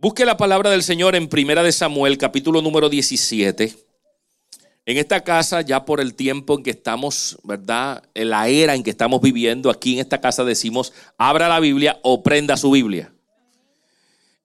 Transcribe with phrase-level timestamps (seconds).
[0.00, 3.76] Busque la palabra del Señor en Primera de Samuel, capítulo número 17.
[4.86, 8.02] En esta casa, ya por el tiempo en que estamos, ¿verdad?
[8.14, 12.00] En la era en que estamos viviendo, aquí en esta casa decimos, abra la Biblia
[12.02, 13.12] o prenda su Biblia.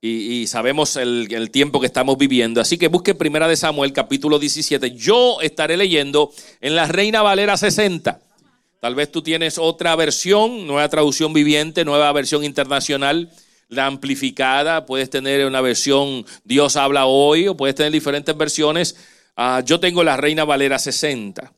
[0.02, 2.60] Y, sabemos el, el, tiempo que estamos viviendo.
[2.60, 4.92] Así que busque Primera de Samuel, capítulo 17.
[4.92, 8.20] Yo estaré leyendo en la Reina Valera 60.
[8.82, 13.32] Tal vez tú tienes otra versión, nueva traducción viviente, nueva versión internacional
[13.70, 18.96] la amplificada, puedes tener una versión Dios habla hoy o puedes tener diferentes versiones.
[19.36, 21.52] Ah, yo tengo la Reina Valera 60.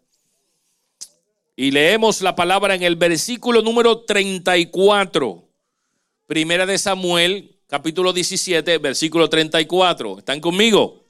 [1.55, 5.43] Y leemos la palabra en el versículo número 34.
[6.27, 10.19] Primera de Samuel, capítulo 17, versículo 34.
[10.19, 11.03] ¿Están conmigo?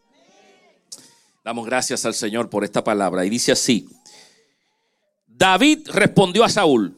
[1.44, 3.26] Damos gracias al Señor por esta palabra.
[3.26, 3.88] Y dice así.
[5.26, 6.98] David respondió a Saúl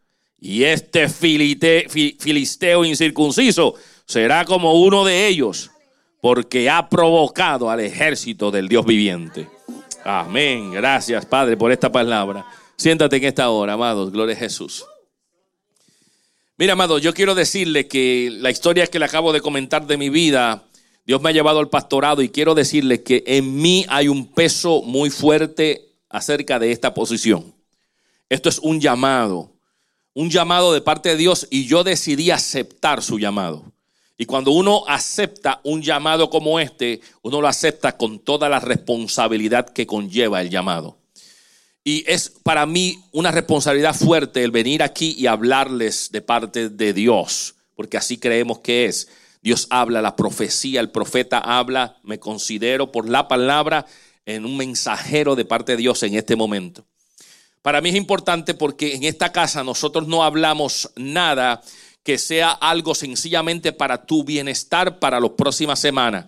[0.43, 3.75] y este filisteo incircunciso
[4.07, 5.69] será como uno de ellos,
[6.19, 9.47] porque ha provocado al ejército del Dios viviente.
[10.03, 10.71] Amén.
[10.71, 12.43] Gracias, Padre, por esta palabra.
[12.75, 14.11] Siéntate en esta hora, amados.
[14.11, 14.83] Gloria a Jesús.
[16.57, 20.09] Mira, amado, yo quiero decirle que la historia que le acabo de comentar de mi
[20.09, 20.63] vida,
[21.05, 24.81] Dios me ha llevado al pastorado y quiero decirle que en mí hay un peso
[24.81, 27.53] muy fuerte acerca de esta posición.
[28.27, 29.51] Esto es un llamado
[30.13, 33.71] un llamado de parte de Dios y yo decidí aceptar su llamado.
[34.17, 39.69] Y cuando uno acepta un llamado como este, uno lo acepta con toda la responsabilidad
[39.69, 40.97] que conlleva el llamado.
[41.83, 46.93] Y es para mí una responsabilidad fuerte el venir aquí y hablarles de parte de
[46.93, 49.07] Dios, porque así creemos que es.
[49.41, 53.87] Dios habla, la profecía, el profeta habla, me considero por la palabra
[54.27, 56.85] en un mensajero de parte de Dios en este momento.
[57.61, 61.61] Para mí es importante porque en esta casa nosotros no hablamos nada
[62.03, 66.25] que sea algo sencillamente para tu bienestar para las próximas semanas.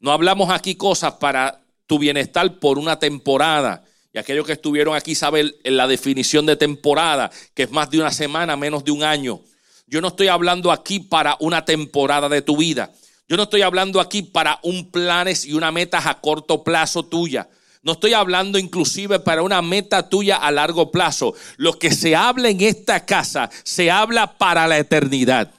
[0.00, 3.84] No hablamos aquí cosas para tu bienestar por una temporada.
[4.12, 8.10] Y aquellos que estuvieron aquí saben la definición de temporada, que es más de una
[8.10, 9.40] semana, menos de un año.
[9.86, 12.90] Yo no estoy hablando aquí para una temporada de tu vida.
[13.28, 17.48] Yo no estoy hablando aquí para un planes y una metas a corto plazo tuya.
[17.82, 21.34] No estoy hablando inclusive para una meta tuya a largo plazo.
[21.56, 25.50] Lo que se habla en esta casa se habla para la eternidad.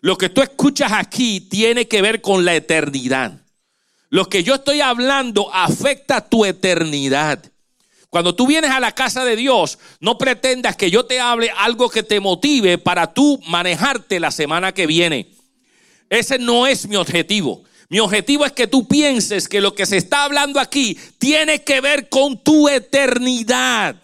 [0.00, 3.40] Lo que tú escuchas aquí tiene que ver con la eternidad.
[4.08, 7.42] Lo que yo estoy hablando afecta tu eternidad.
[8.08, 11.88] Cuando tú vienes a la casa de Dios, no pretendas que yo te hable algo
[11.88, 15.32] que te motive para tú manejarte la semana que viene.
[16.08, 17.62] Ese no es mi objetivo.
[17.90, 21.80] Mi objetivo es que tú pienses que lo que se está hablando aquí tiene que
[21.80, 23.96] ver con tu eternidad.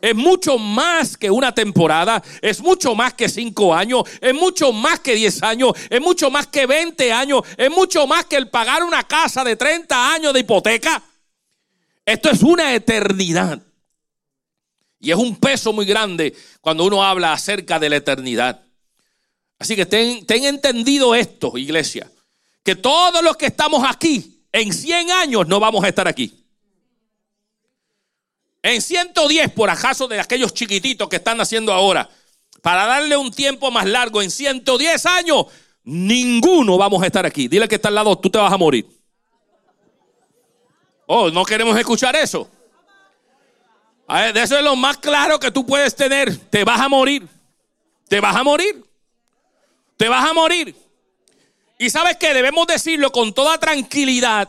[0.00, 4.98] Es mucho más que una temporada, es mucho más que cinco años, es mucho más
[4.98, 8.82] que diez años, es mucho más que veinte años, es mucho más que el pagar
[8.82, 11.00] una casa de 30 años de hipoteca.
[12.04, 13.62] Esto es una eternidad.
[14.98, 18.64] Y es un peso muy grande cuando uno habla acerca de la eternidad.
[19.60, 22.10] Así que ten, ten entendido esto, iglesia
[22.62, 26.38] que todos los que estamos aquí, en 100 años no vamos a estar aquí.
[28.62, 32.08] En 110, por acaso de aquellos chiquititos que están haciendo ahora,
[32.60, 35.46] para darle un tiempo más largo, en 110 años,
[35.82, 37.48] ninguno vamos a estar aquí.
[37.48, 38.86] Dile que está al lado, tú te vas a morir.
[41.06, 42.48] Oh, no queremos escuchar eso.
[44.08, 46.36] eso es lo más claro que tú puedes tener.
[46.36, 47.26] Te vas a morir.
[48.08, 48.84] Te vas a morir.
[49.96, 50.76] Te vas a morir.
[51.82, 54.48] Y sabes que debemos decirlo con toda tranquilidad.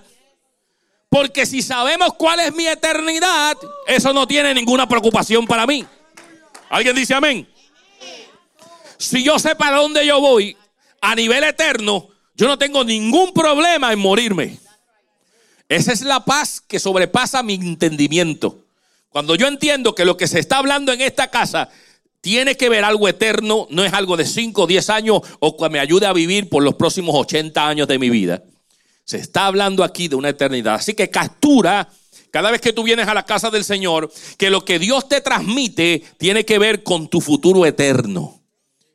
[1.10, 3.58] Porque si sabemos cuál es mi eternidad,
[3.88, 5.84] eso no tiene ninguna preocupación para mí.
[6.70, 7.52] ¿Alguien dice amén?
[9.00, 10.56] Si yo sé para dónde yo voy
[11.02, 14.60] a nivel eterno, yo no tengo ningún problema en morirme.
[15.68, 18.60] Esa es la paz que sobrepasa mi entendimiento.
[19.10, 21.72] Cuando yo entiendo que lo que se está hablando en esta casa
[22.24, 25.70] tiene que ver algo eterno, no es algo de 5 o 10 años o que
[25.70, 28.42] me ayude a vivir por los próximos 80 años de mi vida.
[29.04, 30.76] Se está hablando aquí de una eternidad.
[30.76, 31.90] Así que captura
[32.32, 35.20] cada vez que tú vienes a la casa del Señor que lo que Dios te
[35.20, 38.40] transmite tiene que ver con tu futuro eterno.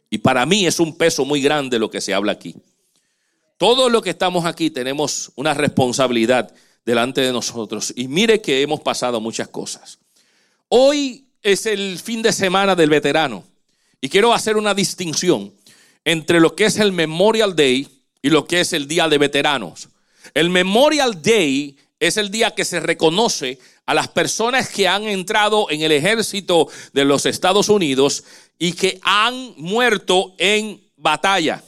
[0.08, 2.54] Y para mí es un peso muy grande lo que se habla aquí.
[3.58, 6.54] Todo lo que estamos aquí tenemos una responsabilidad
[6.86, 7.92] delante de nosotros.
[7.94, 9.98] Y mire que hemos pasado muchas cosas.
[10.68, 13.44] Hoy es el fin de semana del veterano.
[14.00, 15.52] Y quiero hacer una distinción
[16.04, 17.88] entre lo que es el Memorial Day
[18.22, 19.88] y lo que es el Día de Veteranos.
[20.34, 25.68] El Memorial Day es el día que se reconoce a las personas que han entrado
[25.70, 28.24] en el ejército de los Estados Unidos
[28.58, 31.62] y que han muerto en batalla.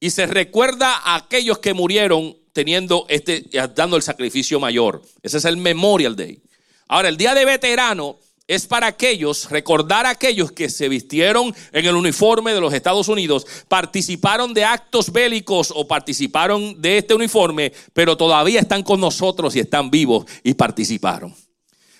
[0.00, 3.44] Y se recuerda a aquellos que murieron teniendo este,
[3.74, 5.02] dando el sacrificio mayor.
[5.22, 6.42] Ese es el Memorial Day.
[6.88, 11.86] Ahora, el día de veterano es para aquellos, recordar a aquellos que se vistieron en
[11.86, 17.72] el uniforme de los Estados Unidos, participaron de actos bélicos o participaron de este uniforme,
[17.92, 21.34] pero todavía están con nosotros y están vivos y participaron.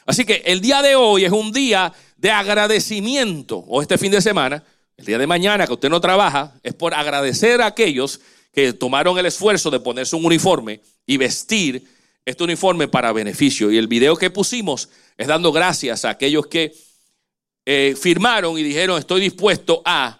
[0.04, 4.20] Así que el día de hoy es un día de agradecimiento, o este fin de
[4.20, 4.64] semana,
[4.96, 8.20] el día de mañana que usted no trabaja, es por agradecer a aquellos
[8.52, 11.84] que tomaron el esfuerzo de ponerse un uniforme y vestir
[12.24, 13.70] este uniforme para beneficio.
[13.70, 16.74] Y el video que pusimos es dando gracias a aquellos que
[17.64, 20.18] eh, firmaron y dijeron estoy dispuesto a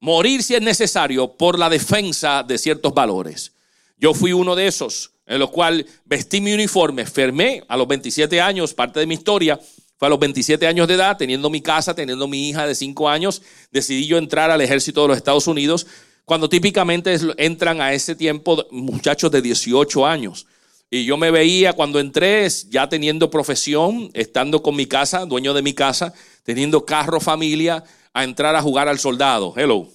[0.00, 3.52] morir si es necesario por la defensa de ciertos valores.
[3.96, 8.40] Yo fui uno de esos, en los cual vestí mi uniforme, fermé a los 27
[8.40, 9.58] años, parte de mi historia
[9.98, 13.08] fue a los 27 años de edad, teniendo mi casa, teniendo mi hija de 5
[13.08, 13.40] años,
[13.70, 15.86] decidí yo entrar al ejército de los Estados Unidos,
[16.26, 20.46] cuando típicamente entran a ese tiempo muchachos de 18 años.
[20.90, 25.62] Y yo me veía cuando entré ya teniendo profesión, estando con mi casa, dueño de
[25.62, 29.52] mi casa, teniendo carro, familia, a entrar a jugar al soldado.
[29.56, 29.88] Hello.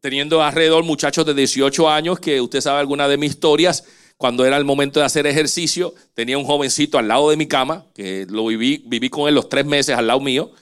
[0.00, 3.84] Teniendo alrededor muchachos de 18 años, que usted sabe alguna de mis historias,
[4.18, 7.86] cuando era el momento de hacer ejercicio, tenía un jovencito al lado de mi cama,
[7.94, 10.52] que lo viví, viví con él los tres meses al lado mío.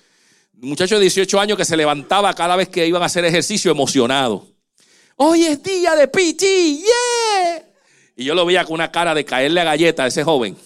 [0.54, 4.46] Muchacho de 18 años que se levantaba cada vez que iban a hacer ejercicio emocionado.
[5.16, 7.68] Hoy es día de PT, yeah.
[8.19, 10.56] Y yo lo veía con una cara de caerle a galleta a ese joven.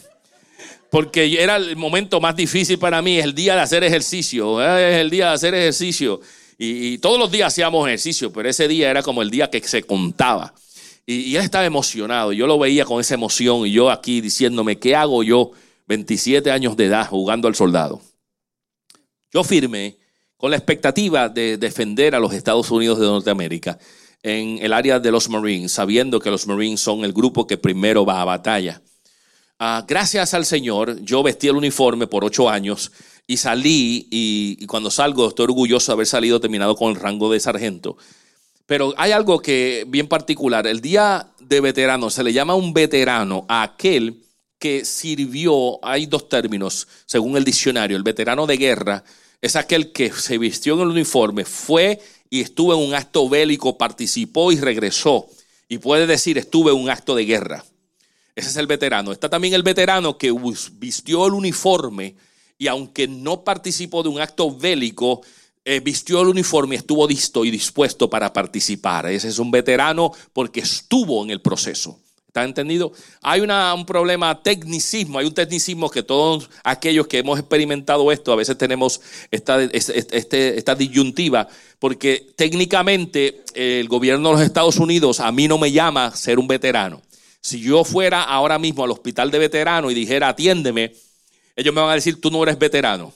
[0.89, 4.63] Porque era el momento más difícil para mí, es el día de hacer ejercicio.
[4.63, 6.19] Es el día de hacer ejercicio.
[6.57, 9.83] Y, todos los días hacíamos ejercicio, pero ese día era como el día que se
[9.83, 10.55] contaba.
[11.05, 12.33] Y, él estaba emocionado.
[12.33, 15.51] Yo lo veía con esa emoción y yo aquí diciéndome, ¿qué hago yo
[15.89, 18.01] 27 años de edad jugando al soldado?
[19.31, 19.99] Yo firmé
[20.39, 23.79] con la expectativa de defender a los Estados Unidos de Norteamérica
[24.23, 28.05] en el área de los Marines, sabiendo que los Marines son el grupo que primero
[28.05, 28.81] va a batalla.
[29.59, 32.91] Ah, gracias al Señor, yo vestí el uniforme por ocho años
[33.27, 37.41] y salí y, cuando salgo estoy orgulloso de haber salido terminado con el rango de
[37.41, 37.97] sargento.
[38.67, 40.67] Pero hay algo que bien particular.
[40.67, 44.25] El día de veterano se le llama un veterano a aquel
[44.59, 49.05] que sirvió, hay dos términos según el diccionario, el veterano de guerra
[49.43, 52.01] es aquel que se vistió en el uniforme, fue
[52.31, 55.27] y estuvo en un acto bélico, participó y regresó.
[55.69, 57.65] Y puede decir, estuve en un acto de guerra.
[58.35, 59.13] Ese es el veterano.
[59.13, 60.33] Está también el veterano que
[60.75, 62.15] vistió el uniforme
[62.57, 65.23] y aunque no participó de un acto bélico,
[65.65, 69.07] eh, vistió el uniforme y estuvo listo y dispuesto para participar.
[69.07, 71.99] Ese es un veterano porque estuvo en el proceso.
[72.33, 72.93] ¿Está entendido?
[73.21, 78.37] Hay un problema tecnicismo, hay un tecnicismo que todos aquellos que hemos experimentado esto, a
[78.37, 81.47] veces tenemos esta, este, esta disyuntiva,
[81.79, 86.49] porque técnicamente el gobierno de los Estados Unidos a mí no me llama ser un
[86.49, 87.03] veterano.
[87.43, 90.95] Si yo fuera ahora mismo al hospital de veterano y dijera atiéndeme,
[91.55, 93.13] ellos me van a decir tú no eres veterano.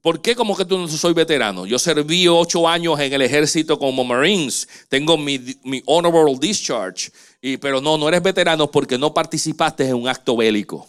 [0.00, 1.66] ¿Por qué como que tú no soy veterano?
[1.66, 7.56] Yo serví ocho años en el ejército como Marines, tengo mi, mi honorable discharge, y,
[7.56, 10.88] pero no, no eres veterano porque no participaste en un acto bélico.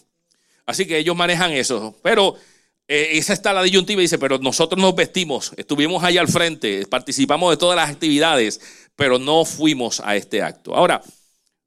[0.65, 1.95] Así que ellos manejan eso.
[2.01, 2.35] Pero
[2.87, 7.51] eh, esa está la disyuntiva, dice, pero nosotros nos vestimos, estuvimos ahí al frente, participamos
[7.51, 8.59] de todas las actividades,
[8.95, 10.75] pero no fuimos a este acto.
[10.75, 11.01] Ahora,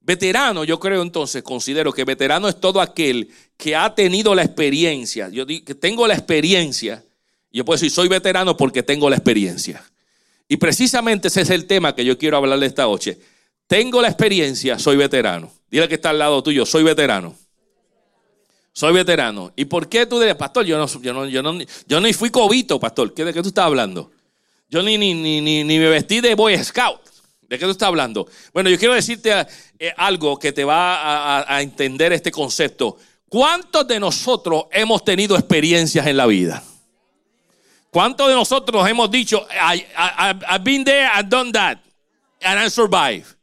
[0.00, 5.28] veterano, yo creo entonces, considero que veterano es todo aquel que ha tenido la experiencia.
[5.28, 7.04] Yo digo que tengo la experiencia
[7.52, 9.84] yo puedo decir, soy veterano porque tengo la experiencia.
[10.48, 13.18] Y precisamente ese es el tema que yo quiero hablarle esta noche.
[13.72, 15.50] Tengo la experiencia, soy veterano.
[15.70, 17.34] Dile que está al lado tuyo, soy veterano.
[18.70, 19.50] Soy veterano.
[19.56, 20.66] ¿Y por qué tú dices, pastor?
[20.66, 23.14] Yo no, yo no, yo no, yo ni fui cobito, pastor.
[23.14, 24.10] ¿De qué tú estás hablando?
[24.68, 27.00] Yo ni, ni, ni, ni, me vestí de Boy Scout.
[27.48, 28.28] ¿De qué tú estás hablando?
[28.52, 29.32] Bueno, yo quiero decirte
[29.78, 32.98] eh, algo que te va a, entender este concepto.
[33.26, 36.62] ¿Cuántos de nosotros hemos tenido experiencias en la vida?
[37.88, 41.78] ¿Cuántos de nosotros hemos dicho, I've been there, I've done that,
[42.42, 43.34] and I survived?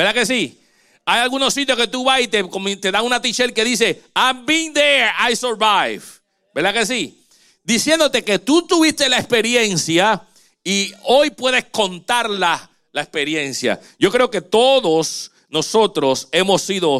[0.00, 0.58] ¿Verdad que sí?
[1.04, 2.42] Hay algunos sitios que tú vas y te,
[2.80, 6.22] te dan una t-shirt que dice, I've been there, I survived.
[6.54, 7.22] ¿Verdad que sí?
[7.62, 10.26] Diciéndote que tú tuviste la experiencia
[10.64, 13.78] y hoy puedes contar la, la experiencia.
[13.98, 16.98] Yo creo que todos nosotros hemos sido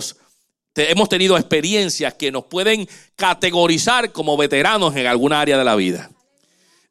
[0.75, 6.11] hemos tenido experiencias que nos pueden categorizar como veteranos en alguna área de la vida.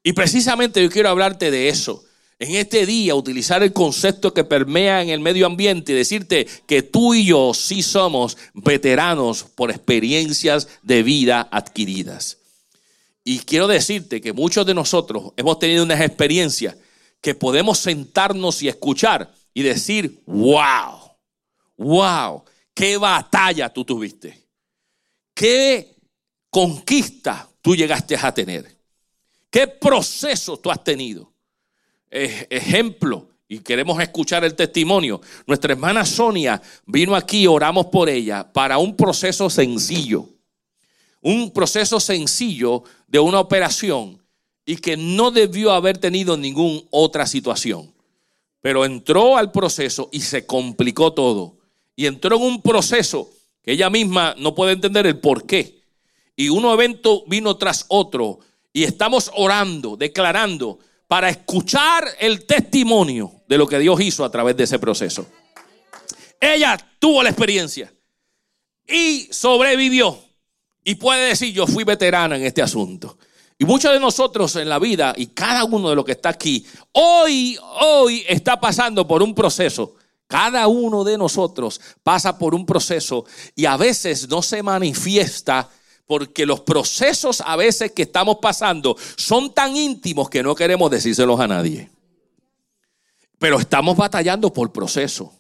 [0.02, 2.04] Y precisamente yo quiero hablarte de eso.
[2.42, 6.82] En este día utilizar el concepto que permea en el medio ambiente y decirte que
[6.82, 12.38] tú y yo sí somos veteranos por experiencias de vida adquiridas.
[13.26, 16.78] Y quiero decirte que muchos de nosotros hemos tenido unas experiencias
[17.20, 21.12] que podemos sentarnos y escuchar y decir, wow,
[21.76, 24.48] wow, qué batalla tú tuviste,
[25.34, 25.94] qué
[26.50, 28.78] conquista tú llegaste a tener,
[29.50, 31.34] qué proceso tú has tenido.
[32.10, 35.22] Ejemplo, y queremos escuchar el testimonio.
[35.48, 40.26] Nuestra hermana Sonia vino aquí, oramos por ella, para un proceso sencillo.
[41.22, 44.22] Un proceso sencillo de una operación
[44.66, 47.92] y que no debió haber tenido ninguna otra situación.
[48.62, 51.58] Pero entró al proceso y se complicó todo.
[51.96, 53.32] Y entró en un proceso
[53.64, 55.82] que ella misma no puede entender el por qué.
[56.36, 58.40] Y un evento vino tras otro.
[58.72, 60.78] Y estamos orando, declarando,
[61.10, 65.26] para escuchar el testimonio de lo que Dios hizo a través de ese proceso.
[66.40, 67.92] Ella tuvo la experiencia
[68.88, 70.20] y sobrevivió.
[70.84, 73.18] Y puede decir, yo fui veterana en este asunto.
[73.58, 76.64] Y muchos de nosotros en la vida, y cada uno de los que está aquí,
[76.92, 79.96] hoy, hoy está pasando por un proceso.
[80.28, 83.26] Cada uno de nosotros pasa por un proceso
[83.56, 85.72] y a veces no se manifiesta
[86.10, 91.40] porque los procesos a veces que estamos pasando son tan íntimos que no queremos decírselos
[91.40, 91.92] a nadie.
[93.38, 95.32] Pero estamos batallando por proceso.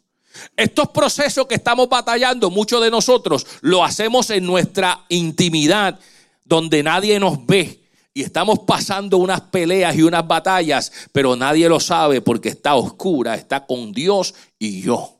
[0.55, 5.99] Estos procesos que estamos batallando, muchos de nosotros lo hacemos en nuestra intimidad,
[6.45, 7.81] donde nadie nos ve
[8.13, 13.33] y estamos pasando unas peleas y unas batallas, pero nadie lo sabe porque está oscura,
[13.33, 15.19] está con Dios y yo.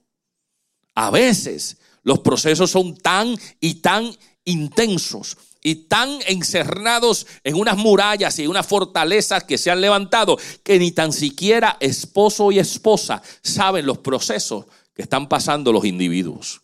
[0.93, 4.15] A veces los procesos son tan y tan
[4.49, 10.79] intensos y tan encerrados en unas murallas y unas fortalezas que se han levantado que
[10.79, 16.61] ni tan siquiera esposo y esposa saben los procesos que están pasando los individuos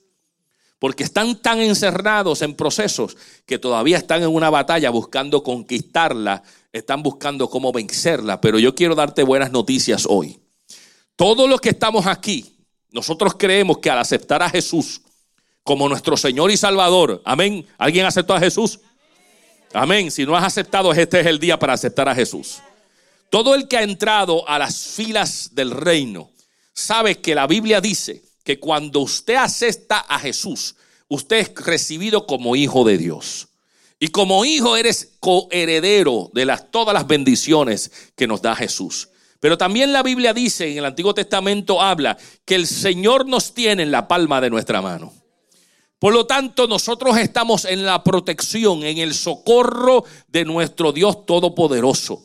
[0.80, 7.02] porque están tan encerrados en procesos que todavía están en una batalla buscando conquistarla, están
[7.02, 8.42] buscando cómo vencerla.
[8.42, 10.38] Pero yo quiero darte buenas noticias hoy.
[11.16, 12.58] Todos los que estamos aquí,
[12.92, 15.02] nosotros creemos que al aceptar a Jesús
[15.66, 18.80] como nuestro Señor y Salvador, amén, ¿alguien aceptó a Jesús?
[19.74, 22.60] Amén, si no has aceptado, este es el día para aceptar a Jesús.
[23.32, 26.30] Todo el que ha entrado a las filas del reino
[26.72, 30.76] sabe que la Biblia dice que cuando usted acepta a Jesús,
[31.08, 33.48] usted es recibido como hijo de Dios.
[34.00, 39.10] Y como hijo eres coheredero de las, todas las bendiciones que nos da Jesús.
[39.40, 43.82] Pero también la Biblia dice, en el Antiguo Testamento habla, que el Señor nos tiene
[43.82, 45.25] en la palma de nuestra mano.
[46.00, 52.24] Por lo tanto, nosotros estamos en la protección, en el socorro de nuestro Dios Todopoderoso.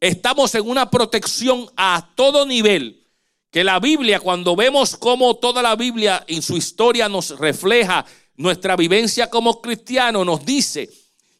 [0.00, 3.06] Estamos en una protección a todo nivel
[3.50, 8.76] que la Biblia, cuando vemos cómo toda la Biblia en su historia nos refleja nuestra
[8.76, 10.88] vivencia como cristiano, nos dice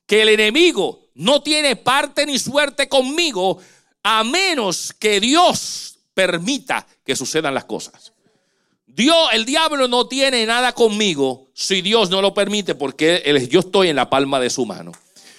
[0.06, 3.58] que el enemigo no tiene parte ni suerte conmigo
[4.02, 8.09] a menos que Dios permita que sucedan las cosas.
[8.94, 13.88] Dios, el diablo no tiene nada conmigo si Dios no lo permite porque yo estoy
[13.88, 14.92] en la palma de su mano.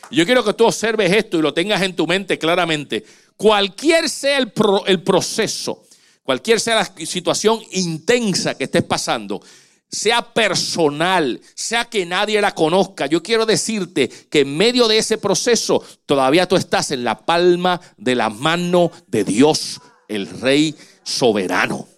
[0.10, 3.04] Yo quiero que tú observes esto y lo tengas en tu mente claramente.
[3.36, 4.54] Cualquier sea el,
[4.88, 5.84] el proceso,
[6.24, 9.42] cualquier sea la situación intensa que estés pasando,
[9.90, 15.18] sea personal, sea que nadie la conozca, yo quiero decirte que en medio de ese
[15.18, 21.91] proceso todavía tú estás en la palma de la mano de Dios, el Rey soberano.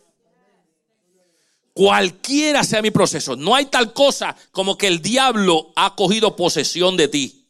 [1.73, 6.95] Cualquiera sea mi proceso, no hay tal cosa como que el diablo ha cogido posesión
[6.97, 7.47] de ti.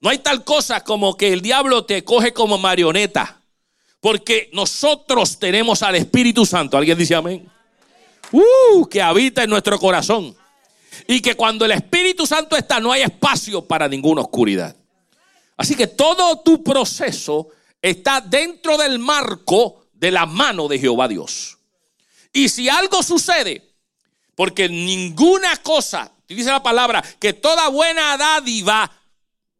[0.00, 3.40] No hay tal cosa como que el diablo te coge como marioneta.
[4.00, 6.76] Porque nosotros tenemos al Espíritu Santo.
[6.76, 7.50] ¿Alguien dice amén?
[8.30, 10.36] Uh, que habita en nuestro corazón.
[11.06, 14.76] Y que cuando el Espíritu Santo está, no hay espacio para ninguna oscuridad.
[15.56, 17.48] Así que todo tu proceso
[17.80, 21.55] está dentro del marco de la mano de Jehová Dios.
[22.36, 23.66] Y si algo sucede,
[24.34, 28.92] porque ninguna cosa, dice la palabra, que toda buena dádiva,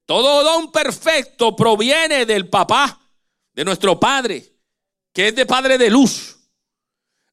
[0.04, 3.00] todo don perfecto proviene del papá
[3.54, 4.44] de nuestro Padre,
[5.14, 6.36] que es de Padre de luz.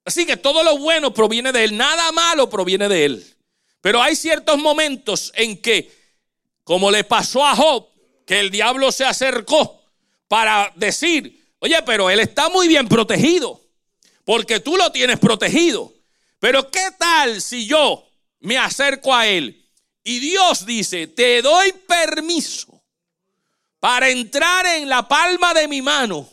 [0.06, 3.36] Así que todo lo bueno proviene de Él, nada malo proviene de Él.
[3.82, 5.92] Pero hay ciertos momentos en que,
[6.64, 7.90] como le pasó a Job,
[8.26, 9.84] que el diablo se acercó
[10.30, 13.60] para decir, oye, pero Él está muy bien protegido,
[14.26, 15.94] porque tú lo tienes protegido.
[16.40, 18.06] Pero ¿qué tal si yo
[18.40, 19.70] me acerco a él
[20.04, 22.84] y Dios dice, te doy permiso
[23.80, 26.30] para entrar en la palma de mi mano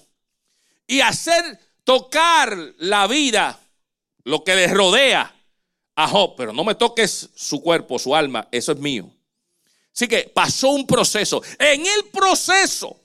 [0.87, 3.59] y hacer tocar la vida,
[4.25, 5.35] lo que le rodea
[5.94, 9.09] a Job, pero no me toques su cuerpo, su alma, eso es mío.
[9.94, 11.42] Así que pasó un proceso.
[11.59, 13.00] En el proceso,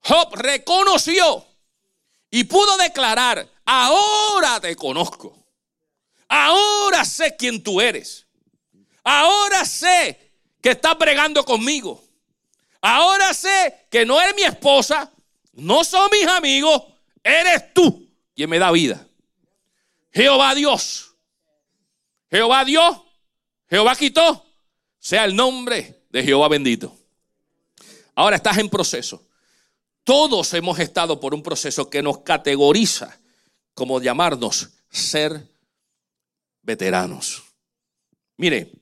[0.00, 1.46] Job reconoció
[2.30, 5.46] y pudo declarar, ahora te conozco.
[6.28, 8.26] Ahora sé quién tú eres.
[9.04, 12.02] Ahora sé que estás bregando conmigo.
[12.80, 15.12] Ahora sé que no eres mi esposa,
[15.52, 16.82] no son mis amigos,
[17.22, 19.06] eres tú quien me da vida.
[20.12, 21.14] Jehová Dios.
[22.30, 22.98] Jehová Dios.
[23.68, 24.46] Jehová quitó.
[24.98, 26.96] Sea el nombre de Jehová bendito.
[28.16, 29.24] Ahora estás en proceso.
[30.02, 33.19] Todos hemos estado por un proceso que nos categoriza
[33.74, 35.48] como llamarnos ser
[36.62, 37.42] veteranos.
[38.36, 38.72] Mire,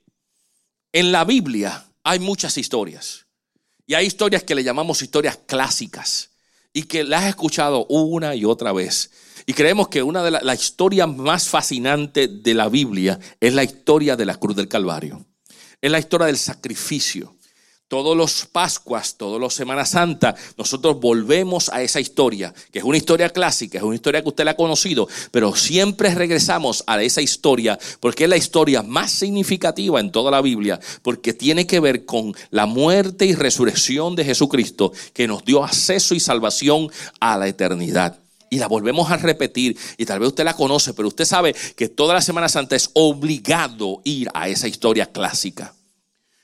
[0.92, 3.26] en la Biblia hay muchas historias.
[3.87, 6.30] Y hay historias que le llamamos historias clásicas
[6.73, 9.11] y que las has escuchado una y otra vez.
[9.47, 13.64] Y creemos que una de las la historias más fascinantes de la Biblia es la
[13.64, 15.25] historia de la cruz del Calvario.
[15.80, 17.38] Es la historia del sacrificio
[17.88, 22.99] todos los Pascuas, todos los Semanas Santa, nosotros volvemos a esa historia, que es una
[22.99, 27.23] historia clásica, es una historia que usted la ha conocido, pero siempre regresamos a esa
[27.23, 32.04] historia porque es la historia más significativa en toda la Biblia, porque tiene que ver
[32.04, 36.90] con la muerte y resurrección de Jesucristo que nos dio acceso y salvación
[37.21, 38.18] a la eternidad
[38.50, 41.88] y la volvemos a repetir y tal vez usted la conoce, pero usted sabe que
[41.88, 45.75] toda la Semana Santa es obligado ir a esa historia clásica.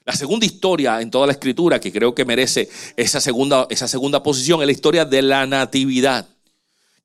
[0.06, 4.22] La segunda historia en toda la escritura que creo que merece esa segunda, esa segunda
[4.22, 6.28] posición es la historia de la natividad,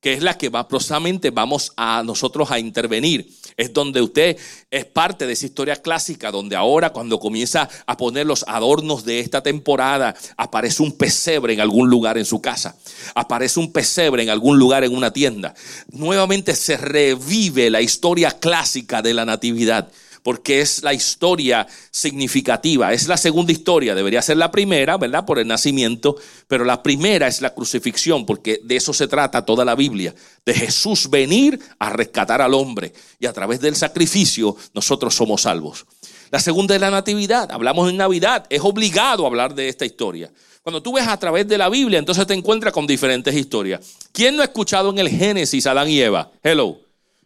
[0.02, 3.26] que es la que va próximamente vamos a nosotros a intervenir.
[3.56, 4.36] Es donde usted
[4.70, 9.20] es parte de esa historia clásica, donde ahora cuando comienza a poner los adornos de
[9.20, 12.76] esta temporada, aparece un pesebre en algún lugar en su casa,
[13.14, 15.54] aparece un pesebre en algún lugar en una tienda.
[15.90, 19.90] Nuevamente se revive la historia clásica de la natividad
[20.22, 22.92] porque es la historia significativa.
[22.92, 25.24] Es la segunda historia, debería ser la primera, ¿verdad?
[25.24, 26.16] Por el nacimiento,
[26.48, 30.54] pero la primera es la crucifixión, porque de eso se trata toda la Biblia, de
[30.54, 35.86] Jesús venir a rescatar al hombre y a través del sacrificio nosotros somos salvos.
[36.30, 40.30] La segunda es la natividad, hablamos en Navidad, es obligado hablar de esta historia.
[40.62, 43.80] Cuando tú ves a través de la Biblia, entonces te encuentras con diferentes historias.
[44.12, 46.30] ¿Quién no ha escuchado en el Génesis Adán y Eva?
[46.42, 46.78] Hello.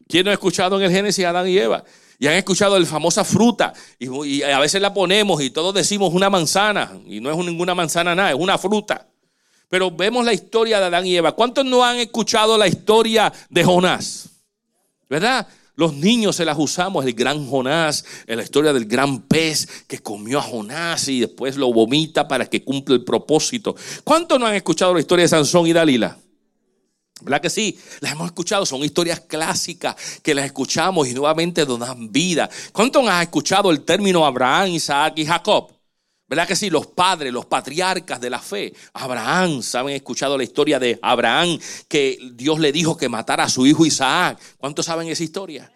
[0.09, 1.85] ¿Quién no ha escuchado en el Génesis Adán y Eva?
[2.19, 3.73] Y han escuchado la famosa fruta.
[3.99, 6.93] Y, a veces la ponemos y todos decimos una manzana.
[7.07, 9.07] Y no es ninguna manzana nada, es una fruta.
[9.69, 11.33] Pero vemos la historia de Adán y Eva.
[11.33, 14.29] ¿Cuántos no han escuchado la historia de Jonás?
[15.09, 15.49] ¿Verdad?
[15.77, 20.39] Los niños se las usamos, el gran Jonás, la historia del gran pez que comió
[20.39, 23.75] a Jonás y después lo vomita para que cumpla el propósito.
[24.05, 26.17] ¿Cuántos no han escuchado la historia de Sansón y Dalila?
[27.25, 27.79] ¿Verdad que sí?
[28.01, 32.49] Las hemos escuchado, son historias clásicas que las escuchamos y nuevamente nos dan vida.
[32.73, 35.75] ¿Cuántos han escuchado el término Abraham, Isaac y Jacob?
[36.27, 36.71] ¿Verdad que sí?
[36.71, 38.73] Los padres, los patriarcas de la fe.
[38.95, 39.95] Abraham, ¿saben?
[39.95, 41.59] escuchado la historia de Abraham
[41.89, 44.39] que Dios le dijo que matara a su hijo Isaac.
[44.59, 45.71] ¿Cuántos saben esa historia?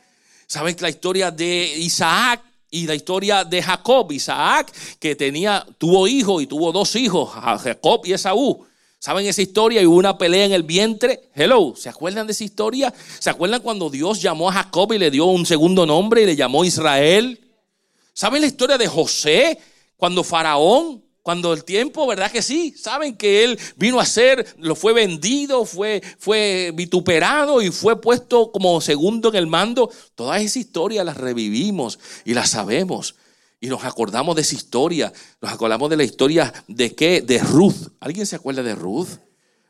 [0.46, 4.10] ¿Saben la historia de Isaac y la historia de Jacob?
[4.12, 8.67] Isaac que tenía, tuvo hijos y tuvo dos hijos, Jacob y Esaú.
[9.00, 9.80] ¿Saben esa historia?
[9.80, 11.30] Y hubo una pelea en el vientre.
[11.32, 12.92] Hello, ¿se acuerdan de esa historia?
[13.20, 16.34] ¿Se acuerdan cuando Dios llamó a Jacob y le dio un segundo nombre y le
[16.34, 17.38] llamó Israel?
[18.12, 19.56] ¿Saben la historia de José?
[19.96, 22.74] Cuando Faraón, cuando el tiempo, ¿verdad que sí?
[22.76, 28.50] Saben que él vino a ser, lo fue vendido, fue, fue vituperado y fue puesto
[28.50, 29.92] como segundo en el mando.
[30.16, 33.14] Toda esa historia las revivimos y las sabemos.
[33.60, 35.12] Y nos acordamos de esa historia.
[35.40, 37.22] Nos acordamos de la historia de qué?
[37.22, 37.92] De Ruth.
[38.00, 39.08] ¿Alguien se acuerda de Ruth?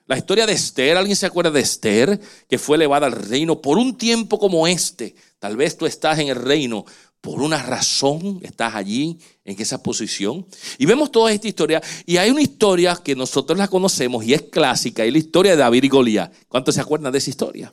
[0.06, 0.96] La historia de Esther.
[0.96, 2.20] ¿Alguien se acuerda de Esther?
[2.48, 5.14] Que fue elevada al reino por un tiempo como este.
[5.38, 6.84] Tal vez tú estás en el reino
[7.22, 8.40] por una razón.
[8.42, 10.46] Estás allí en esa posición.
[10.76, 11.82] Y vemos toda esta historia.
[12.04, 15.02] Y hay una historia que nosotros la conocemos y es clásica.
[15.02, 16.32] Es la historia de David y Goliat.
[16.48, 17.72] ¿Cuántos se acuerdan de esa historia?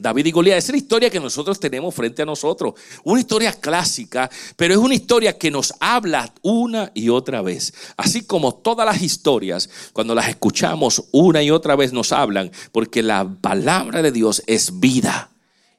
[0.00, 0.58] David y Goliat.
[0.58, 2.72] es la historia que nosotros tenemos frente a nosotros.
[3.04, 7.74] Una historia clásica, pero es una historia que nos habla una y otra vez.
[7.98, 13.02] Así como todas las historias, cuando las escuchamos una y otra vez nos hablan, porque
[13.02, 15.32] la palabra de Dios es vida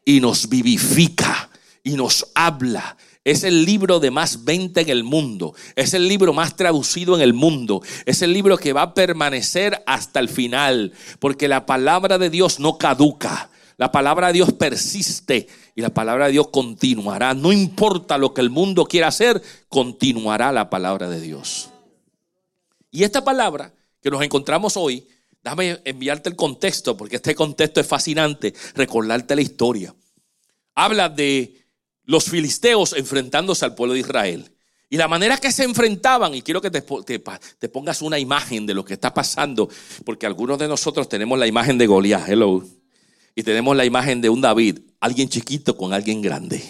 [0.06, 1.50] y nos vivifica
[1.84, 2.98] y nos habla.
[3.24, 5.56] Es el libro de más venta en el mundo.
[5.76, 7.82] Es el libro más traducido en el mundo.
[8.06, 10.94] Es el libro que va a permanecer hasta el final.
[11.20, 13.51] Porque la palabra de Dios no caduca.
[13.78, 17.34] La palabra de Dios persiste y la palabra de Dios continuará.
[17.34, 21.70] No importa lo que el mundo quiera hacer, continuará la palabra de Dios.
[22.92, 25.08] Y esta palabra que nos encontramos hoy,
[25.44, 29.96] déjame enviarte el contexto, porque este contexto es fascinante, recordarte la historia.
[30.76, 31.66] Habla de
[32.06, 34.52] los filisteos enfrentándose al pueblo de Israel.
[34.90, 38.84] Y la manera que se enfrentaban, y quiero que te, pongas una imagen de lo
[38.84, 39.70] que está pasando,
[40.04, 42.62] porque algunos de nosotros tenemos la imagen de Goliat, hello,
[43.36, 46.62] y tenemos la imagen de un David, alguien chiquito con alguien grande.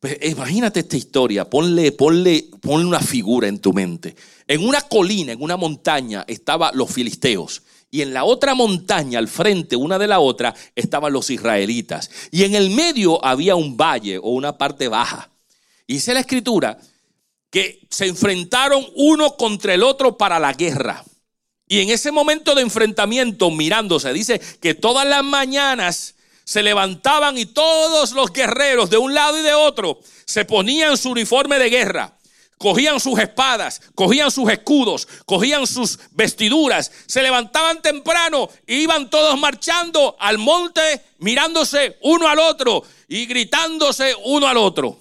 [0.00, 4.14] Pues imagínate esta historia, ponle, ponle, ponle una figura en tu mente.
[4.46, 7.62] En una colina, en una montaña, estaban los filisteos.
[7.90, 12.10] Y en la otra montaña, al frente, una de la otra, estaban los israelitas.
[12.30, 15.30] Y en el medio había un valle o una parte baja.
[15.86, 16.78] Y dice la escritura
[17.50, 21.02] que se enfrentaron uno contra el otro para la guerra.
[21.68, 27.46] Y en ese momento de enfrentamiento, mirándose, dice que todas las mañanas se levantaban y
[27.46, 32.12] todos los guerreros de un lado y de otro se ponían su uniforme de guerra.
[32.58, 39.38] Cogían sus espadas, cogían sus escudos, cogían sus vestiduras, se levantaban temprano e iban todos
[39.38, 44.98] marchando al monte, mirándose uno al otro y gritándose uno al otro.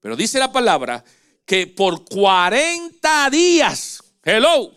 [0.00, 1.04] Pero dice la palabra
[1.44, 4.75] que por 40 días, hello,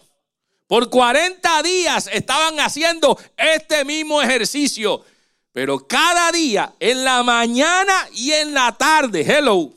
[0.70, 5.04] por 40 días estaban haciendo este mismo ejercicio.
[5.52, 9.74] Pero cada día, en la mañana y en la tarde, hello,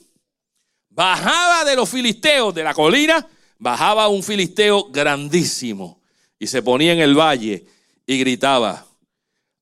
[0.90, 3.26] bajaba de los filisteos de la colina,
[3.56, 6.02] bajaba un filisteo grandísimo
[6.38, 7.64] y se ponía en el valle
[8.04, 8.86] y gritaba,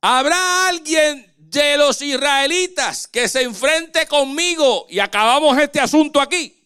[0.01, 6.61] ¿habrá alguien de los israelitas que se enfrente conmigo y acabamos este asunto aquí?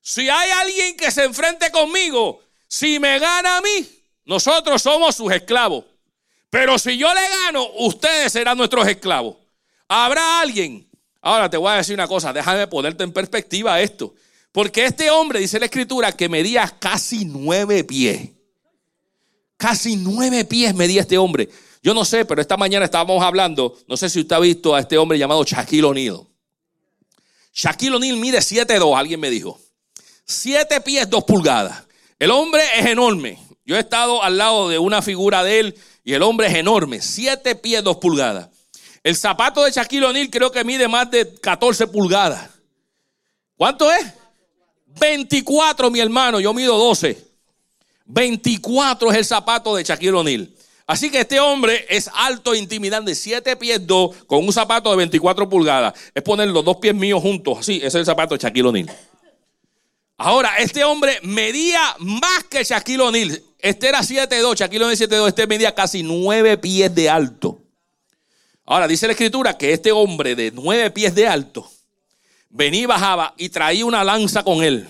[0.00, 3.88] Si hay alguien que se enfrente conmigo, si me gana a mí,
[4.26, 5.84] nosotros somos sus esclavos.
[6.50, 9.36] Pero si yo le gano, ustedes serán nuestros esclavos.
[9.88, 10.86] Habrá alguien.
[11.20, 14.14] Ahora te voy a decir una cosa, déjame ponerte en perspectiva esto.
[14.52, 18.30] Porque este hombre, dice la escritura, que medía casi nueve pies.
[19.56, 21.48] Casi nueve pies medía este hombre.
[21.82, 24.80] Yo no sé, pero esta mañana estábamos hablando, no sé si usted ha visto a
[24.80, 26.26] este hombre llamado Shaquille O'Neal.
[27.52, 29.58] Shaquille O'Neal mide 7'2, alguien me dijo.
[30.24, 31.87] Siete pies, dos pulgadas.
[32.18, 33.38] El hombre es enorme.
[33.64, 37.00] Yo he estado al lado de una figura de él y el hombre es enorme.
[37.00, 38.48] Siete pies, dos pulgadas.
[39.04, 42.50] El zapato de Shaquille O'Neal creo que mide más de 14 pulgadas.
[43.56, 44.06] ¿Cuánto es?
[44.86, 46.40] 24, mi hermano.
[46.40, 47.26] Yo mido 12.
[48.06, 50.50] 24 es el zapato de Shaquille O'Neal.
[50.86, 54.96] Así que este hombre es alto e intimidante, Siete pies dos, con un zapato de
[54.96, 55.92] 24 pulgadas.
[56.14, 58.90] Es poner los dos pies míos juntos, así, ese es el zapato de Shaquille O'Neal.
[60.20, 63.40] Ahora, este hombre medía más que Shaquille O'Neal.
[63.60, 67.62] Este era 7'2, Shaquille O'Neal 7'2, este medía casi 9 pies de alto.
[68.66, 71.70] Ahora, dice la escritura que este hombre de 9 pies de alto
[72.50, 74.88] venía y bajaba y traía una lanza con él.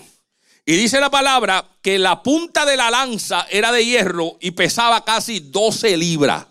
[0.65, 5.05] Y dice la palabra que la punta de la lanza era de hierro y pesaba
[5.05, 6.47] casi 12 libras.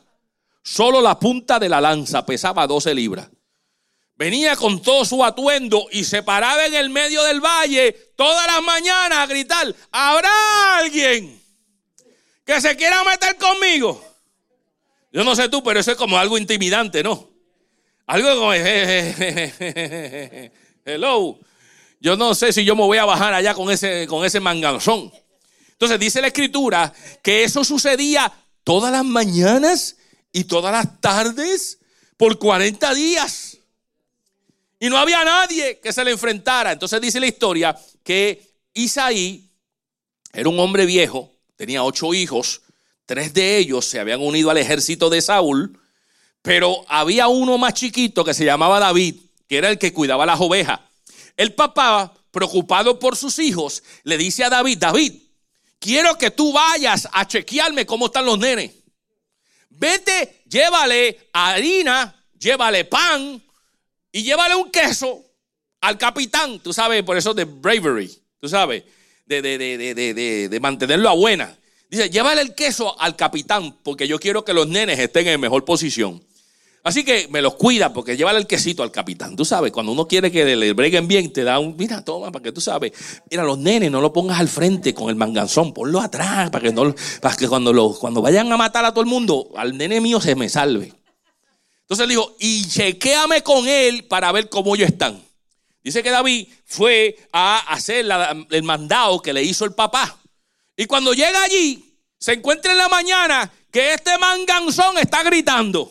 [0.62, 3.28] Solo la punta de la lanza pesaba 12 libras
[4.18, 8.60] venía con todo su atuendo y se paraba en el medio del valle todas las
[8.62, 11.40] mañanas a gritar, ¿habrá alguien
[12.44, 14.04] que se quiera meter conmigo?
[15.12, 17.30] Yo no sé tú, pero eso es como algo intimidante, ¿no?
[18.06, 18.52] Algo como,
[20.84, 21.38] hello.
[22.00, 25.12] Yo no sé si yo me voy a bajar allá con ese, con ese manganzón.
[25.72, 28.32] Entonces dice la escritura que eso sucedía
[28.64, 29.96] todas las mañanas
[30.32, 31.78] y todas las tardes
[32.16, 33.57] por 40 días.
[34.80, 36.72] Y no había nadie que se le enfrentara.
[36.72, 38.42] Entonces dice la historia que
[38.74, 39.50] Isaí
[40.32, 42.62] era un hombre viejo, tenía ocho hijos,
[43.06, 45.78] tres de ellos se habían unido al ejército de Saúl,
[46.42, 49.16] pero había uno más chiquito que se llamaba David,
[49.48, 50.80] que era el que cuidaba las ovejas.
[51.36, 55.14] El papá, preocupado por sus hijos, le dice a David, David,
[55.78, 58.72] quiero que tú vayas a chequearme cómo están los nenes.
[59.70, 63.42] Vete, llévale harina, llévale pan,
[64.12, 65.24] y llévale un queso
[65.80, 68.84] al capitán, tú sabes, por eso de bravery, tú sabes,
[69.26, 71.56] de, de, de, mantenerlo a buena.
[71.90, 75.64] Dice, llévale el queso al capitán, porque yo quiero que los nenes estén en mejor
[75.64, 76.22] posición.
[76.84, 79.36] Así que me los cuida, porque llévale el quesito al capitán.
[79.36, 82.42] Tú sabes, cuando uno quiere que le breguen bien, te da un, mira, toma, para
[82.42, 82.92] que tú sabes.
[83.30, 86.72] Mira, los nenes no lo pongas al frente con el manganzón, ponlo atrás, para que,
[86.72, 90.00] no, para que cuando, lo, cuando vayan a matar a todo el mundo, al nene
[90.00, 90.94] mío se me salve.
[91.88, 95.24] Entonces él dijo, y chequéame con él para ver cómo ellos están.
[95.82, 98.06] Dice que David fue a hacer
[98.50, 100.18] el mandado que le hizo el papá.
[100.76, 105.90] Y cuando llega allí, se encuentra en la mañana que este manganzón está gritando.